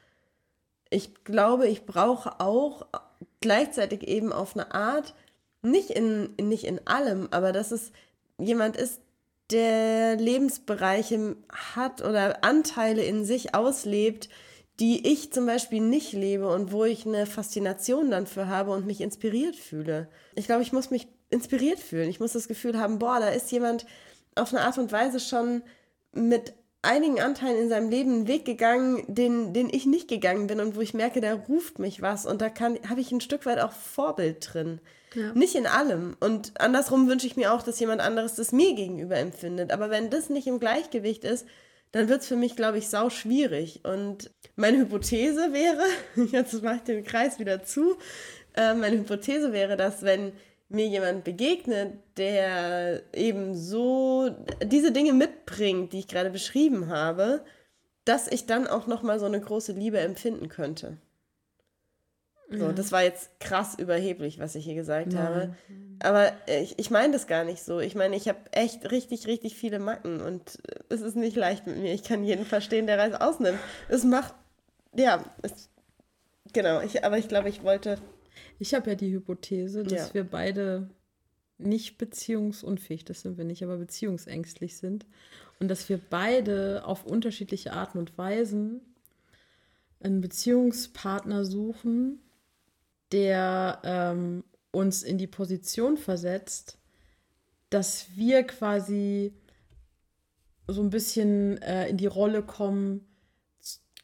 ich 0.89 1.23
glaube, 1.25 1.67
ich 1.67 1.85
brauche 1.85 2.39
auch 2.39 2.87
gleichzeitig 3.41 4.07
eben 4.07 4.31
auf 4.31 4.55
eine 4.55 4.73
Art, 4.73 5.13
nicht 5.61 5.89
in, 5.89 6.35
nicht 6.41 6.65
in 6.65 6.85
allem, 6.87 7.27
aber 7.31 7.51
dass 7.51 7.71
es 7.71 7.91
jemand 8.37 8.77
ist, 8.77 9.01
der 9.51 10.15
Lebensbereiche 10.15 11.35
hat 11.75 12.01
oder 12.03 12.43
Anteile 12.43 13.03
in 13.03 13.25
sich 13.25 13.55
auslebt, 13.55 14.29
die 14.79 15.11
ich 15.11 15.33
zum 15.33 15.45
Beispiel 15.45 15.81
nicht 15.81 16.13
lebe 16.13 16.47
und 16.49 16.71
wo 16.71 16.85
ich 16.85 17.05
eine 17.05 17.25
Faszination 17.25 18.11
dann 18.11 18.27
für 18.27 18.47
habe 18.47 18.71
und 18.71 18.85
mich 18.85 19.01
inspiriert 19.01 19.55
fühle. 19.55 20.07
Ich 20.35 20.45
glaube, 20.45 20.61
ich 20.61 20.71
muss 20.71 20.91
mich 20.91 21.07
inspiriert 21.29 21.79
fühlen. 21.79 22.09
Ich 22.09 22.19
muss 22.19 22.33
das 22.33 22.47
Gefühl 22.47 22.79
haben, 22.79 22.99
boah, 22.99 23.19
da 23.19 23.29
ist 23.29 23.51
jemand 23.51 23.85
auf 24.35 24.53
eine 24.53 24.63
Art 24.63 24.77
und 24.77 24.91
Weise 24.91 25.19
schon 25.19 25.63
mit 26.13 26.53
einigen 26.81 27.19
Anteilen 27.19 27.57
in 27.57 27.69
seinem 27.69 27.89
Leben 27.89 28.13
einen 28.13 28.27
Weg 28.27 28.45
gegangen, 28.45 29.03
den, 29.07 29.53
den 29.53 29.69
ich 29.69 29.85
nicht 29.85 30.07
gegangen 30.07 30.47
bin 30.47 30.61
und 30.61 30.75
wo 30.75 30.81
ich 30.81 30.93
merke, 30.93 31.19
da 31.19 31.33
ruft 31.33 31.77
mich 31.79 32.01
was 32.01 32.25
und 32.25 32.41
da 32.41 32.51
habe 32.57 33.01
ich 33.01 33.11
ein 33.11 33.21
Stück 33.21 33.45
weit 33.45 33.59
auch 33.59 33.73
Vorbild 33.73 34.53
drin. 34.53 34.79
Ja. 35.15 35.33
Nicht 35.33 35.55
in 35.55 35.65
allem. 35.65 36.15
Und 36.19 36.59
andersrum 36.59 37.07
wünsche 37.07 37.27
ich 37.27 37.35
mir 37.35 37.53
auch, 37.53 37.61
dass 37.61 37.79
jemand 37.79 38.01
anderes 38.01 38.35
das 38.35 38.51
mir 38.51 38.75
gegenüber 38.75 39.17
empfindet. 39.17 39.71
Aber 39.71 39.89
wenn 39.89 40.09
das 40.09 40.29
nicht 40.29 40.47
im 40.47 40.59
Gleichgewicht 40.59 41.23
ist, 41.23 41.45
dann 41.91 42.07
wird 42.07 42.21
es 42.21 42.27
für 42.27 42.35
mich, 42.35 42.55
glaube 42.55 42.77
ich, 42.77 42.89
sau 42.89 43.09
schwierig. 43.09 43.81
Und 43.83 44.31
meine 44.55 44.77
Hypothese 44.77 45.53
wäre, 45.53 45.83
jetzt 46.31 46.61
mache 46.63 46.75
ich 46.75 46.81
den 46.83 47.03
Kreis 47.03 47.39
wieder 47.39 47.63
zu, 47.63 47.97
äh, 48.55 48.73
meine 48.73 48.97
Hypothese 48.97 49.53
wäre, 49.53 49.77
dass 49.77 50.03
wenn 50.03 50.33
mir 50.69 50.87
jemand 50.87 51.23
begegnet, 51.23 51.93
der 52.17 53.01
eben 53.13 53.55
so 53.55 54.29
diese 54.63 54.91
Dinge 54.91 55.13
mitbringt, 55.13 55.93
die 55.93 55.99
ich 55.99 56.07
gerade 56.07 56.29
beschrieben 56.29 56.89
habe, 56.89 57.43
dass 58.05 58.27
ich 58.27 58.45
dann 58.45 58.67
auch 58.67 58.85
noch 58.85 59.01
mal 59.01 59.19
so 59.19 59.25
eine 59.25 59.41
große 59.41 59.71
Liebe 59.73 59.99
empfinden 59.99 60.47
könnte. 60.47 60.97
So, 62.51 62.65
Ja. 62.67 62.71
das 62.73 62.91
war 62.91 63.03
jetzt 63.03 63.39
krass 63.39 63.75
überheblich, 63.77 64.39
was 64.39 64.55
ich 64.55 64.65
hier 64.65 64.75
gesagt 64.75 65.13
Nein. 65.13 65.23
habe. 65.23 65.55
Aber 65.99 66.31
ich, 66.47 66.79
ich 66.79 66.89
meine 66.89 67.13
das 67.13 67.27
gar 67.27 67.43
nicht 67.43 67.61
so. 67.63 67.79
Ich 67.79 67.93
meine, 67.95 68.15
ich 68.15 68.27
habe 68.27 68.39
echt 68.51 68.89
richtig, 68.91 69.27
richtig 69.27 69.55
viele 69.55 69.79
Macken 69.79 70.21
und 70.21 70.57
es 70.89 71.01
ist 71.01 71.15
nicht 71.15 71.35
leicht 71.35 71.67
mit 71.67 71.77
mir. 71.77 71.93
Ich 71.93 72.03
kann 72.03 72.23
jeden 72.23 72.45
verstehen, 72.45 72.87
der 72.87 72.97
es 73.07 73.19
ausnimmt. 73.19 73.59
Es 73.89 74.03
macht, 74.03 74.33
ja, 74.95 75.23
es, 75.41 75.69
genau. 76.53 76.81
Ich, 76.81 77.03
aber 77.03 77.17
ich 77.17 77.27
glaube, 77.27 77.49
ich 77.49 77.63
wollte, 77.63 77.97
Ich 78.59 78.73
habe 78.73 78.89
ja 78.91 78.95
die 78.95 79.11
Hypothese, 79.11 79.83
dass 79.83 80.09
Ja. 80.09 80.13
wir 80.13 80.23
beide 80.23 80.89
nicht 81.57 81.97
beziehungsunfähig, 81.97 83.03
das 83.05 83.21
sind 83.21 83.37
wir 83.37 83.43
nicht, 83.45 83.63
aber 83.63 83.77
beziehungsängstlich 83.77 84.77
sind. 84.77 85.05
Und 85.59 85.67
dass 85.67 85.89
wir 85.89 85.99
beide 86.09 86.83
auf 86.85 87.05
unterschiedliche 87.05 87.73
Arten 87.73 87.97
und 87.99 88.17
Weisen 88.17 88.79
einen 90.01 90.21
Beziehungspartner 90.21 91.43
suchen, 91.43 92.19
der 93.11 93.79
ähm, 93.83 94.43
uns 94.71 95.03
in 95.03 95.17
die 95.17 95.27
Position 95.27 95.97
versetzt, 95.97 96.77
dass 97.69 98.07
wir 98.15 98.43
quasi 98.43 99.33
so 100.67 100.81
ein 100.81 100.89
bisschen 100.89 101.61
äh, 101.61 101.87
in 101.89 101.97
die 101.97 102.07
Rolle 102.07 102.43
kommen, 102.43 103.05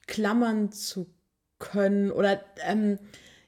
klammern 0.08 0.72
zu 0.72 1.08
können 1.60 2.12
oder 2.12 2.42
ähm, 2.66 3.00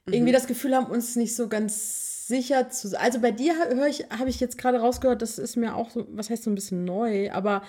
irgendwie 0.06 0.32
das 0.32 0.46
Gefühl 0.46 0.74
haben, 0.74 0.86
uns 0.86 1.16
nicht 1.16 1.34
so 1.36 1.48
ganz 1.48 2.26
sicher 2.26 2.70
zu 2.70 2.98
Also 2.98 3.20
bei 3.20 3.30
dir 3.30 3.54
höre 3.56 3.86
ich, 3.86 4.10
habe 4.10 4.30
ich 4.30 4.40
jetzt 4.40 4.58
gerade 4.58 4.78
rausgehört, 4.78 5.22
das 5.22 5.38
ist 5.38 5.56
mir 5.56 5.74
auch 5.76 5.90
so, 5.90 6.06
was 6.10 6.30
heißt 6.30 6.44
so 6.44 6.50
ein 6.50 6.54
bisschen 6.54 6.84
neu, 6.84 7.30
aber 7.32 7.62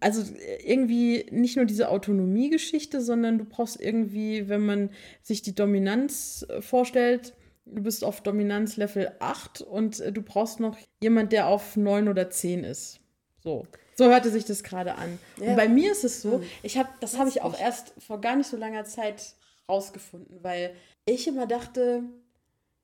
also 0.00 0.22
irgendwie 0.64 1.26
nicht 1.30 1.56
nur 1.56 1.64
diese 1.64 1.88
Autonomiegeschichte, 1.88 3.00
sondern 3.00 3.38
du 3.38 3.44
brauchst 3.44 3.80
irgendwie, 3.80 4.48
wenn 4.48 4.64
man 4.64 4.90
sich 5.22 5.42
die 5.42 5.54
Dominanz 5.54 6.44
äh, 6.48 6.60
vorstellt, 6.60 7.34
du 7.64 7.82
bist 7.82 8.04
auf 8.04 8.20
Dominanz 8.20 8.76
Level 8.76 9.12
8 9.20 9.62
und 9.62 10.00
äh, 10.00 10.12
du 10.12 10.22
brauchst 10.22 10.60
noch 10.60 10.76
jemand, 11.02 11.32
der 11.32 11.46
auf 11.46 11.76
9 11.76 12.08
oder 12.08 12.30
10 12.30 12.64
ist. 12.64 13.00
So. 13.42 13.66
So 13.96 14.06
hörte 14.06 14.30
sich 14.30 14.44
das 14.44 14.64
gerade 14.64 14.96
an. 14.96 15.18
Ja. 15.40 15.50
Und 15.50 15.56
bei 15.56 15.68
mir 15.68 15.92
ist 15.92 16.04
es 16.04 16.20
so, 16.20 16.42
ich 16.62 16.76
habe, 16.76 16.88
das 17.00 17.16
habe 17.16 17.28
ich 17.28 17.42
auch 17.42 17.58
erst 17.58 17.94
vor 17.98 18.20
gar 18.20 18.36
nicht 18.36 18.48
so 18.48 18.56
langer 18.56 18.84
Zeit 18.84 19.34
rausgefunden, 19.68 20.42
weil 20.42 20.74
ich 21.06 21.28
immer 21.28 21.46
dachte, 21.46 22.02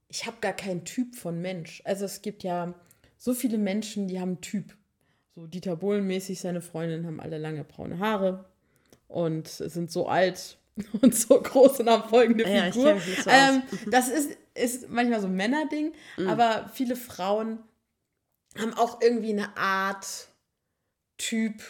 ich 0.09 0.27
habe 0.27 0.37
gar 0.41 0.53
keinen 0.53 0.85
Typ 0.85 1.17
von 1.17 1.41
Mensch. 1.41 1.83
Also 1.85 2.05
es 2.05 2.23
gibt 2.23 2.43
ja 2.43 2.75
so 3.19 3.35
viele 3.35 3.59
Menschen, 3.59 4.09
die 4.09 4.21
haben 4.21 4.31
einen 4.31 4.41
Typ. 4.41 4.77
So 5.35 5.47
Dieter 5.47 5.77
Bohlen-mäßig, 5.77 6.41
seine 6.41 6.61
Freundinnen 6.61 7.07
haben 7.07 7.21
alle 7.21 7.39
lange 7.39 7.65
braune 7.65 7.99
Haare 7.99 8.45
und 9.09 9.49
sind 9.49 9.91
so 9.91 10.07
alt 10.09 10.59
und 11.03 11.15
so 11.15 11.41
groß 11.41 11.81
und 11.81 11.89
haben 11.91 12.09
folgende 12.09 12.45
Ja, 12.49 12.69
ich 12.69 12.75
Figur. 12.75 12.99
so 13.01 13.31
ähm, 13.31 13.63
das 13.91 14.09
ist, 14.09 14.37
ist 14.55 14.89
manchmal 14.89 15.21
so 15.21 15.27
ein 15.29 15.35
Männerding, 15.37 15.93
aber 16.27 16.71
viele 16.73 16.97
Frauen 16.97 17.59
haben 18.59 18.75
auch 18.75 19.01
irgendwie 19.01 19.31
eine 19.31 19.57
Art 19.57 20.29
Typ 21.19 21.63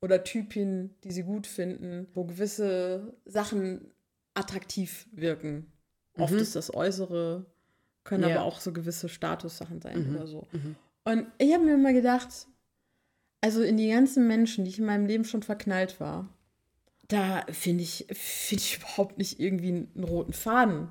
oder 0.00 0.24
Typin, 0.24 0.94
die 1.04 1.12
sie 1.12 1.22
gut 1.22 1.46
finden, 1.46 2.06
wo 2.14 2.24
gewisse 2.24 3.14
Sachen 3.24 3.92
attraktiv 4.34 5.06
wirken. 5.12 5.70
Oft 6.18 6.32
ist 6.34 6.56
das 6.56 6.72
Äußere, 6.74 7.46
können 8.04 8.28
Ja. 8.28 8.36
aber 8.36 8.44
auch 8.44 8.60
so 8.60 8.72
gewisse 8.72 9.08
Statussachen 9.08 9.80
sein 9.80 10.14
oder 10.14 10.26
so. 10.26 10.46
Und 11.04 11.26
ich 11.38 11.52
habe 11.52 11.64
mir 11.64 11.74
immer 11.74 11.92
gedacht, 11.92 12.46
also 13.42 13.60
in 13.62 13.76
die 13.76 13.90
ganzen 13.90 14.26
Menschen, 14.26 14.64
die 14.64 14.70
ich 14.70 14.78
in 14.78 14.86
meinem 14.86 15.04
Leben 15.04 15.24
schon 15.24 15.42
verknallt 15.42 16.00
war, 16.00 16.32
da 17.08 17.44
finde 17.50 17.82
ich, 17.82 18.06
finde 18.12 18.62
ich 18.62 18.76
überhaupt 18.78 19.18
nicht 19.18 19.38
irgendwie 19.38 19.68
einen 19.68 20.04
roten 20.04 20.32
Faden. 20.32 20.88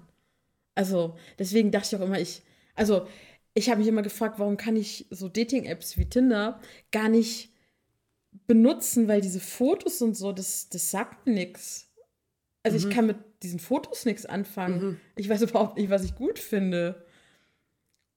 Also 0.76 1.18
deswegen 1.40 1.72
dachte 1.72 1.96
ich 1.96 2.02
auch 2.02 2.06
immer, 2.06 2.20
ich, 2.20 2.44
also 2.76 3.08
ich 3.54 3.70
habe 3.70 3.80
mich 3.80 3.88
immer 3.88 4.02
gefragt, 4.04 4.38
warum 4.38 4.58
kann 4.58 4.76
ich 4.76 5.08
so 5.10 5.28
Dating-Apps 5.28 5.98
wie 5.98 6.10
Tinder 6.10 6.60
gar 6.92 7.10
nicht 7.10 7.54
benutzen, 8.48 9.08
weil 9.08 9.22
diese 9.22 9.40
Fotos 9.40 10.02
und 10.02 10.16
so, 10.16 10.32
das, 10.32 10.70
das 10.70 10.92
sagt 10.92 11.28
nichts. 11.28 11.90
Also 12.64 12.78
ich 12.78 12.94
kann 12.94 13.08
mit 13.08 13.18
diesen 13.44 13.60
Fotos 13.60 14.06
nichts 14.06 14.26
anfangen. 14.26 15.02
Ich 15.16 15.28
weiß 15.28 15.42
überhaupt 15.42 15.78
nicht, 15.78 15.90
was 15.90 16.04
ich 16.04 16.16
gut 16.16 16.38
finde. 16.38 17.06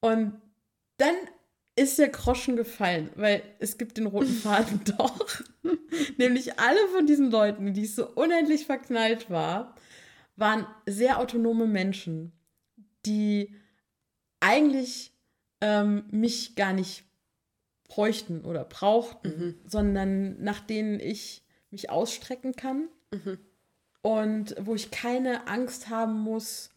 Und 0.01 0.39
dann 0.97 1.15
ist 1.75 1.99
der 1.99 2.09
Groschen 2.09 2.55
gefallen, 2.55 3.09
weil 3.15 3.43
es 3.59 3.77
gibt 3.77 3.97
den 3.97 4.05
roten 4.05 4.33
Faden 4.33 4.81
doch. 4.97 5.41
Nämlich 6.17 6.59
alle 6.59 6.87
von 6.95 7.05
diesen 7.05 7.31
Leuten, 7.31 7.73
die 7.73 7.83
ich 7.83 7.95
so 7.95 8.07
unendlich 8.07 8.65
verknallt 8.65 9.29
war, 9.29 9.75
waren 10.35 10.65
sehr 10.85 11.19
autonome 11.19 11.67
Menschen, 11.67 12.31
die 13.05 13.53
eigentlich 14.39 15.13
ähm, 15.61 16.05
mich 16.11 16.55
gar 16.55 16.73
nicht 16.73 17.03
bräuchten 17.87 18.43
oder 18.43 18.63
brauchten, 18.65 19.59
sondern 19.65 20.41
nach 20.43 20.59
denen 20.59 20.99
ich 20.99 21.43
mich 21.71 21.89
ausstrecken 21.89 22.53
kann 22.53 22.89
und 24.01 24.55
wo 24.59 24.75
ich 24.75 24.91
keine 24.91 25.47
Angst 25.47 25.89
haben 25.89 26.19
muss, 26.19 26.69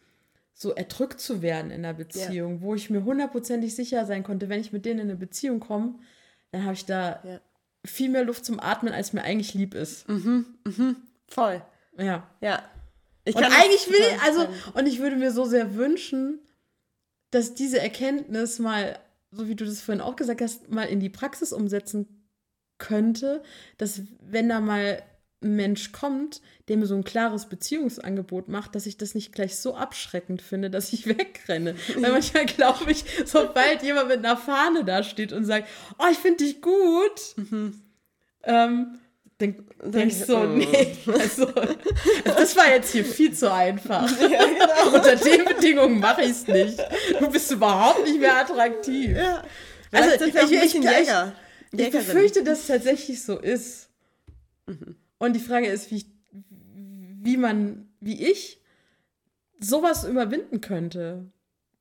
so 0.60 0.72
erdrückt 0.74 1.20
zu 1.20 1.40
werden 1.40 1.70
in 1.70 1.84
der 1.84 1.92
Beziehung, 1.92 2.60
wo 2.62 2.74
ich 2.74 2.90
mir 2.90 3.04
hundertprozentig 3.04 3.76
sicher 3.76 4.04
sein 4.06 4.24
konnte, 4.24 4.48
wenn 4.48 4.60
ich 4.60 4.72
mit 4.72 4.84
denen 4.84 4.98
in 4.98 5.06
eine 5.08 5.16
Beziehung 5.16 5.60
komme, 5.60 5.94
dann 6.50 6.64
habe 6.64 6.74
ich 6.74 6.84
da 6.84 7.20
Ja. 7.24 7.40
viel 7.86 8.08
mehr 8.10 8.24
Luft 8.24 8.44
zum 8.44 8.58
Atmen, 8.58 8.92
als 8.92 9.12
mir 9.12 9.22
eigentlich 9.22 9.54
lieb 9.54 9.74
ist. 9.74 10.04
voll. 11.28 11.62
Ja. 11.96 12.28
Ja. 12.40 12.62
Ich 13.24 13.36
Und 13.36 13.44
eigentlich 13.44 13.88
will 13.88 14.04
also, 14.24 14.48
und 14.74 14.86
ich 14.88 14.98
würde 14.98 15.14
mir 15.16 15.30
so 15.30 15.44
sehr 15.44 15.76
wünschen, 15.76 16.40
dass 17.30 17.54
diese 17.54 17.78
Erkenntnis 17.80 18.58
mal, 18.58 18.98
so 19.30 19.46
wie 19.46 19.54
du 19.54 19.64
das 19.64 19.80
vorhin 19.80 20.00
auch 20.00 20.16
gesagt 20.16 20.40
hast, 20.40 20.70
mal 20.70 20.84
in 20.88 20.98
die 20.98 21.10
Praxis 21.10 21.52
umsetzen 21.52 22.26
könnte, 22.78 23.42
dass 23.76 24.00
wenn 24.22 24.48
da 24.48 24.60
mal 24.60 25.02
Mensch 25.40 25.92
kommt, 25.92 26.40
der 26.66 26.77
mir 26.77 26.87
so 26.87 26.96
ein 26.96 27.05
klares 27.05 27.46
Beziehungsangebot 27.48 28.48
macht, 28.48 28.74
dass 28.74 28.87
ich 28.87 28.96
das 28.96 29.14
nicht 29.14 29.33
gleich 29.33 29.57
so 29.57 29.77
abschreckend 29.77 30.42
finde, 30.42 30.68
dass 30.70 30.92
ich 30.92 31.07
wegrenne. 31.18 31.77
Weil 31.96 32.11
manchmal 32.12 32.46
glaube 32.46 32.90
ich, 32.90 33.05
sobald 33.24 33.83
jemand 33.83 34.09
mit 34.09 34.18
einer 34.18 34.37
Fahne 34.37 34.85
da 34.85 35.03
steht 35.05 35.33
und 35.33 35.44
sagt, 35.44 35.68
oh, 35.98 36.07
ich 36.11 36.18
finde 36.18 36.44
dich 36.44 36.61
gut, 36.61 37.37
ähm, 38.44 38.98
denk, 39.40 39.59
denk 39.85 40.11
ich 40.11 40.24
so, 40.24 40.38
oh. 40.38 40.46
nee, 40.46 40.96
also, 41.07 41.46
das 42.24 42.57
war 42.57 42.68
jetzt 42.70 42.90
hier 42.92 43.05
viel 43.05 43.33
zu 43.33 43.53
einfach. 43.53 44.11
Ja, 44.20 44.44
genau. 44.44 44.96
Unter 44.96 45.14
den 45.14 45.44
Bedingungen 45.44 46.01
mache 46.01 46.22
ich 46.22 46.31
es 46.31 46.46
nicht. 46.48 46.79
Du 47.20 47.31
bist 47.31 47.48
überhaupt 47.53 48.05
nicht 48.05 48.18
mehr 48.18 48.37
attraktiv. 48.40 49.16
Ja. 49.16 49.44
Also, 49.92 50.24
ich- 50.24 50.35
ich- 50.35 50.53
ich-. 50.53 50.74
Ich 51.70 51.81
Jägerin. 51.81 52.07
befürchte, 52.07 52.42
dass 52.44 52.61
es 52.61 52.66
tatsächlich 52.66 53.22
so 53.22 53.38
ist. 53.38 53.90
Und 55.18 55.35
die 55.35 55.40
Frage 55.40 55.66
ist, 55.66 55.90
wie, 55.90 55.96
ich, 55.96 56.07
wie 56.31 57.37
man, 57.37 57.88
wie 58.00 58.26
ich 58.31 58.61
sowas 59.61 60.04
überwinden 60.04 60.61
könnte. 60.61 61.31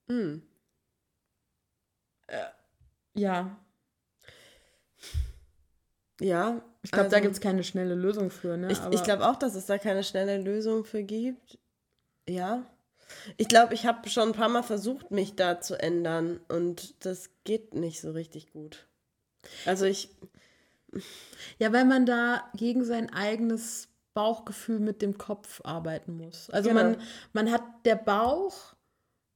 Hm. 0.08 0.42
Ja, 3.16 3.58
Ja. 6.20 6.62
ich 6.82 6.92
glaube, 6.92 7.10
da 7.10 7.16
also- 7.18 7.22
gibt 7.22 7.34
es 7.36 7.42
keine 7.42 7.64
schnelle 7.64 7.96
Lösung 7.96 8.30
für. 8.32 8.58
Ne? 8.58 8.72
Ich, 8.72 8.80
ich 8.92 9.04
glaube 9.04 9.28
auch, 9.28 9.36
dass 9.36 9.56
es 9.56 9.66
da 9.68 9.78
keine 9.78 10.04
schnelle 10.04 10.38
Lösung 10.42 10.84
für 10.84 11.04
gibt. 11.04 11.60
Ja. 12.28 12.66
Ich 13.38 13.48
glaube, 13.48 13.74
ich 13.74 13.86
habe 13.86 14.10
schon 14.10 14.30
ein 14.30 14.34
paar 14.36 14.50
Mal 14.50 14.64
versucht, 14.64 15.12
mich 15.12 15.36
da 15.36 15.62
zu 15.62 15.80
ändern 15.80 16.40
und 16.50 17.06
das 17.06 17.30
geht 17.46 17.74
nicht 17.74 18.02
so 18.02 18.12
richtig 18.12 18.52
gut. 18.52 18.88
Also 19.66 19.86
ich, 19.86 20.10
Ja, 21.60 21.72
weil 21.74 21.86
man 21.86 22.06
da 22.06 22.50
gegen 22.56 22.84
sein 22.84 23.12
eigenes 23.14 23.90
Bauchgefühl 24.14 24.80
mit 24.80 25.02
dem 25.02 25.18
Kopf 25.18 25.62
arbeiten 25.64 26.18
muss. 26.18 26.50
Also 26.50 26.70
Genau. 26.70 26.82
man, 26.84 26.98
man 27.34 27.52
hat, 27.52 27.62
der 27.86 27.96
Bauch 27.96 28.74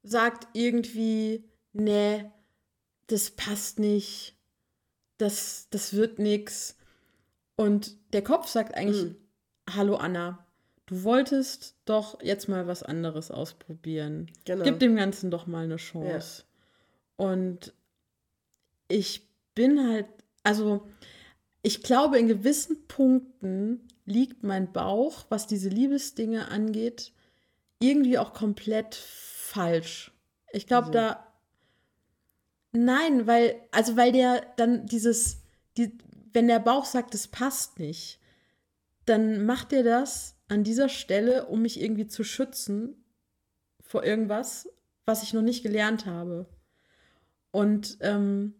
sagt 0.04 0.48
irgendwie, 0.54 1.44
nee, 1.74 2.26
das 3.08 3.30
passt 3.32 3.78
nicht, 3.80 4.36
das, 5.18 5.68
das 5.70 5.94
wird 5.94 6.18
nix. 6.18 6.78
Und 7.56 7.96
der 8.14 8.24
Kopf 8.24 8.48
sagt 8.48 8.74
eigentlich, 8.74 9.04
Mhm. 9.04 9.16
hallo 9.70 9.96
Anna, 9.98 10.46
du 10.88 11.04
wolltest 11.04 11.76
doch 11.86 12.20
jetzt 12.24 12.50
mal 12.50 12.66
was 12.68 12.82
anderes 12.82 13.30
ausprobieren. 13.30 14.32
Genau. 14.46 14.64
Gib 14.64 14.80
dem 14.80 14.96
Ganzen 14.96 15.30
doch 15.30 15.46
mal 15.46 15.66
eine 15.66 15.76
Chance. 15.78 16.44
Und 17.18 17.74
ich 18.88 19.30
bin 19.54 19.88
halt, 19.88 20.08
also 20.44 20.88
ich 21.62 21.84
glaube, 21.84 22.18
in 22.18 22.28
gewissen 22.28 22.88
Punkten 22.88 23.88
liegt 24.06 24.44
mein 24.44 24.72
Bauch, 24.72 25.26
was 25.30 25.48
diese 25.48 25.70
Liebesdinge 25.70 26.48
angeht, 26.50 27.14
irgendwie 27.80 28.18
auch 28.18 28.34
komplett 28.34 28.96
falsch. 28.96 30.12
Ich 30.52 30.68
glaube, 30.68 30.88
Wieso? 30.88 30.94
da. 30.94 31.28
Nein, 32.74 33.28
weil, 33.28 33.62
also 33.72 33.98
weil 33.98 34.12
der 34.12 34.42
dann 34.56 34.86
dieses, 34.86 35.42
die, 35.78 35.98
wenn 36.34 36.48
der 36.48 36.60
Bauch 36.60 36.86
sagt, 36.86 37.14
es 37.14 37.28
passt 37.28 37.80
nicht, 37.80 38.20
dann 39.06 39.46
macht 39.46 39.74
er 39.74 39.84
das 39.84 40.38
an 40.48 40.64
dieser 40.64 40.90
Stelle, 40.90 41.48
um 41.48 41.62
mich 41.62 41.82
irgendwie 41.82 42.08
zu 42.08 42.24
schützen 42.24 43.04
vor 43.82 44.04
irgendwas, 44.04 44.70
was 45.06 45.24
ich 45.24 45.34
noch 45.34 45.42
nicht 45.42 45.64
gelernt 45.64 46.06
habe. 46.06 46.46
Und 47.52 47.98
ähm, 48.00 48.56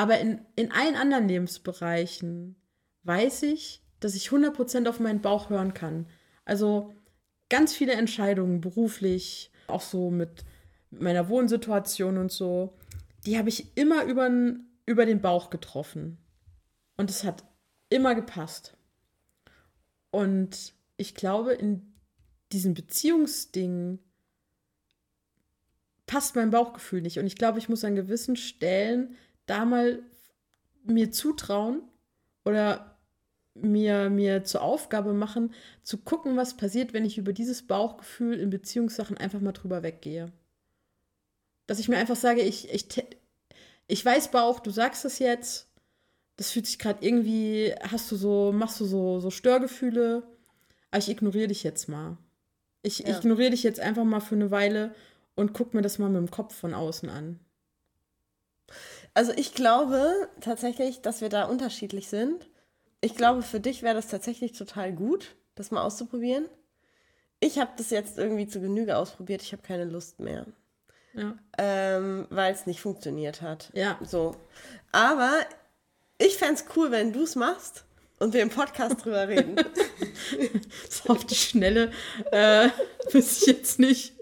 aber 0.00 0.18
in, 0.18 0.40
in 0.56 0.72
allen 0.72 0.96
anderen 0.96 1.28
Lebensbereichen 1.28 2.56
weiß 3.02 3.42
ich, 3.42 3.82
dass 4.00 4.14
ich 4.14 4.30
100% 4.30 4.88
auf 4.88 4.98
meinen 4.98 5.20
Bauch 5.20 5.50
hören 5.50 5.74
kann. 5.74 6.06
Also 6.46 6.94
ganz 7.50 7.74
viele 7.74 7.92
Entscheidungen 7.92 8.62
beruflich, 8.62 9.52
auch 9.66 9.82
so 9.82 10.10
mit 10.10 10.46
meiner 10.90 11.28
Wohnsituation 11.28 12.16
und 12.16 12.32
so, 12.32 12.78
die 13.26 13.36
habe 13.36 13.50
ich 13.50 13.76
immer 13.76 14.04
über, 14.04 14.30
über 14.86 15.04
den 15.04 15.20
Bauch 15.20 15.50
getroffen. 15.50 16.16
Und 16.96 17.10
es 17.10 17.22
hat 17.22 17.44
immer 17.90 18.14
gepasst. 18.14 18.78
Und 20.10 20.72
ich 20.96 21.14
glaube, 21.14 21.52
in 21.52 21.92
diesem 22.52 22.72
Beziehungsding 22.72 23.98
passt 26.06 26.36
mein 26.36 26.52
Bauchgefühl 26.52 27.02
nicht. 27.02 27.18
Und 27.18 27.26
ich 27.26 27.36
glaube, 27.36 27.58
ich 27.58 27.68
muss 27.68 27.84
an 27.84 27.96
gewissen 27.96 28.36
Stellen 28.36 29.14
da 29.50 29.64
mal 29.64 30.02
mir 30.84 31.10
zutrauen 31.10 31.82
oder 32.44 32.96
mir, 33.54 34.10
mir 34.10 34.44
zur 34.44 34.62
Aufgabe 34.62 35.12
machen, 35.12 35.52
zu 35.82 35.98
gucken, 35.98 36.36
was 36.36 36.56
passiert, 36.56 36.92
wenn 36.92 37.04
ich 37.04 37.18
über 37.18 37.32
dieses 37.32 37.66
Bauchgefühl 37.66 38.38
in 38.38 38.50
Beziehungssachen 38.50 39.16
einfach 39.18 39.40
mal 39.40 39.52
drüber 39.52 39.82
weggehe. 39.82 40.32
Dass 41.66 41.78
ich 41.78 41.88
mir 41.88 41.98
einfach 41.98 42.16
sage, 42.16 42.42
ich, 42.42 42.72
ich, 42.72 42.86
ich 43.86 44.04
weiß 44.04 44.30
Bauch, 44.30 44.60
du 44.60 44.70
sagst 44.70 45.04
es 45.04 45.18
jetzt, 45.18 45.68
das 46.36 46.52
fühlt 46.52 46.66
sich 46.66 46.78
gerade 46.78 47.04
irgendwie, 47.04 47.74
hast 47.82 48.10
du 48.10 48.16
so, 48.16 48.52
machst 48.52 48.80
du 48.80 48.84
so, 48.84 49.20
so 49.20 49.30
Störgefühle, 49.30 50.22
aber 50.90 50.98
ich 50.98 51.08
ignoriere 51.08 51.48
dich 51.48 51.64
jetzt 51.64 51.88
mal. 51.88 52.16
Ich 52.82 53.00
ja. 53.00 53.18
ignoriere 53.18 53.50
dich 53.50 53.62
jetzt 53.62 53.80
einfach 53.80 54.04
mal 54.04 54.20
für 54.20 54.36
eine 54.36 54.50
Weile 54.50 54.94
und 55.34 55.52
guck 55.52 55.74
mir 55.74 55.82
das 55.82 55.98
mal 55.98 56.08
mit 56.08 56.18
dem 56.18 56.30
Kopf 56.30 56.54
von 56.54 56.72
außen 56.72 57.10
an. 57.10 57.40
Also 59.14 59.32
ich 59.34 59.54
glaube 59.54 60.28
tatsächlich, 60.40 61.00
dass 61.00 61.20
wir 61.20 61.28
da 61.28 61.44
unterschiedlich 61.44 62.08
sind. 62.08 62.48
Ich 63.00 63.16
glaube, 63.16 63.42
für 63.42 63.60
dich 63.60 63.82
wäre 63.82 63.94
das 63.94 64.08
tatsächlich 64.08 64.52
total 64.52 64.92
gut, 64.92 65.34
das 65.54 65.70
mal 65.70 65.82
auszuprobieren. 65.82 66.46
Ich 67.40 67.58
habe 67.58 67.70
das 67.76 67.90
jetzt 67.90 68.18
irgendwie 68.18 68.46
zu 68.46 68.60
Genüge 68.60 68.96
ausprobiert. 68.96 69.42
Ich 69.42 69.52
habe 69.52 69.62
keine 69.62 69.84
Lust 69.84 70.20
mehr. 70.20 70.46
Ja. 71.14 71.34
Ähm, 71.58 72.26
Weil 72.30 72.52
es 72.52 72.66
nicht 72.66 72.80
funktioniert 72.80 73.42
hat. 73.42 73.70
Ja. 73.72 73.98
So. 74.02 74.36
Aber 74.92 75.32
ich 76.18 76.36
fände 76.36 76.54
es 76.54 76.64
cool, 76.76 76.90
wenn 76.90 77.12
du 77.12 77.22
es 77.22 77.36
machst 77.36 77.84
und 78.18 78.34
wir 78.34 78.42
im 78.42 78.50
Podcast 78.50 78.96
drüber 79.04 79.26
reden. 79.26 79.56
so 80.90 81.14
auf 81.14 81.24
die 81.24 81.34
Schnelle 81.34 81.92
äh, 82.30 82.68
wüsste 83.12 83.50
ich 83.50 83.56
jetzt 83.56 83.78
nicht. 83.78 84.12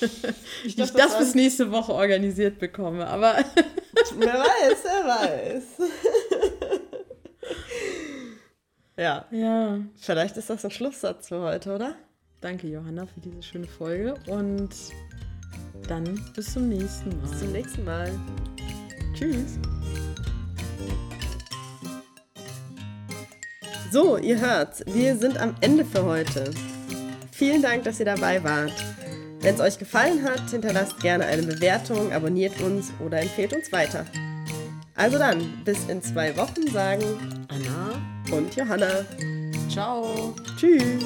Ich 0.64 0.76
glaub, 0.76 0.88
ich 0.88 0.92
das, 0.92 0.92
das 0.92 1.18
bis 1.18 1.34
nächste 1.34 1.70
Woche 1.70 1.92
organisiert 1.92 2.58
bekomme, 2.58 3.06
aber. 3.06 3.36
wer 4.16 4.34
weiß, 4.34 4.78
wer 4.84 5.04
weiß. 5.06 5.62
ja. 8.96 9.26
Ja. 9.30 9.80
Vielleicht 9.96 10.36
ist 10.36 10.50
das 10.50 10.64
ein 10.64 10.70
Schlusssatz 10.70 11.28
für 11.28 11.40
heute, 11.40 11.74
oder? 11.74 11.94
Danke, 12.40 12.68
Johanna, 12.68 13.06
für 13.06 13.20
diese 13.20 13.42
schöne 13.42 13.66
Folge 13.66 14.14
und 14.26 14.70
dann 15.88 16.20
bis 16.34 16.52
zum 16.52 16.68
nächsten 16.68 17.08
Mal. 17.10 17.28
Bis 17.28 17.38
zum 17.38 17.52
nächsten 17.52 17.84
Mal. 17.84 18.10
Tschüss. 19.14 19.58
So, 23.90 24.18
ihr 24.18 24.38
hört, 24.38 24.84
wir 24.86 25.16
sind 25.16 25.38
am 25.38 25.54
Ende 25.60 25.84
für 25.84 26.04
heute. 26.04 26.50
Vielen 27.32 27.62
Dank, 27.62 27.84
dass 27.84 27.98
ihr 28.00 28.06
dabei 28.06 28.42
wart. 28.44 28.72
Wenn 29.40 29.54
es 29.54 29.60
euch 29.60 29.78
gefallen 29.78 30.24
hat, 30.24 30.50
hinterlasst 30.50 31.00
gerne 31.00 31.26
eine 31.26 31.42
Bewertung, 31.42 32.12
abonniert 32.12 32.60
uns 32.60 32.92
oder 33.04 33.20
empfehlt 33.20 33.52
uns 33.52 33.70
weiter. 33.72 34.04
Also 34.94 35.16
dann, 35.16 35.62
bis 35.64 35.84
in 35.88 36.02
zwei 36.02 36.36
Wochen 36.36 36.66
sagen 36.72 37.46
Anna 37.48 38.36
und 38.36 38.54
Johanna. 38.56 39.04
Ciao. 39.70 40.34
Tschüss. 40.58 41.04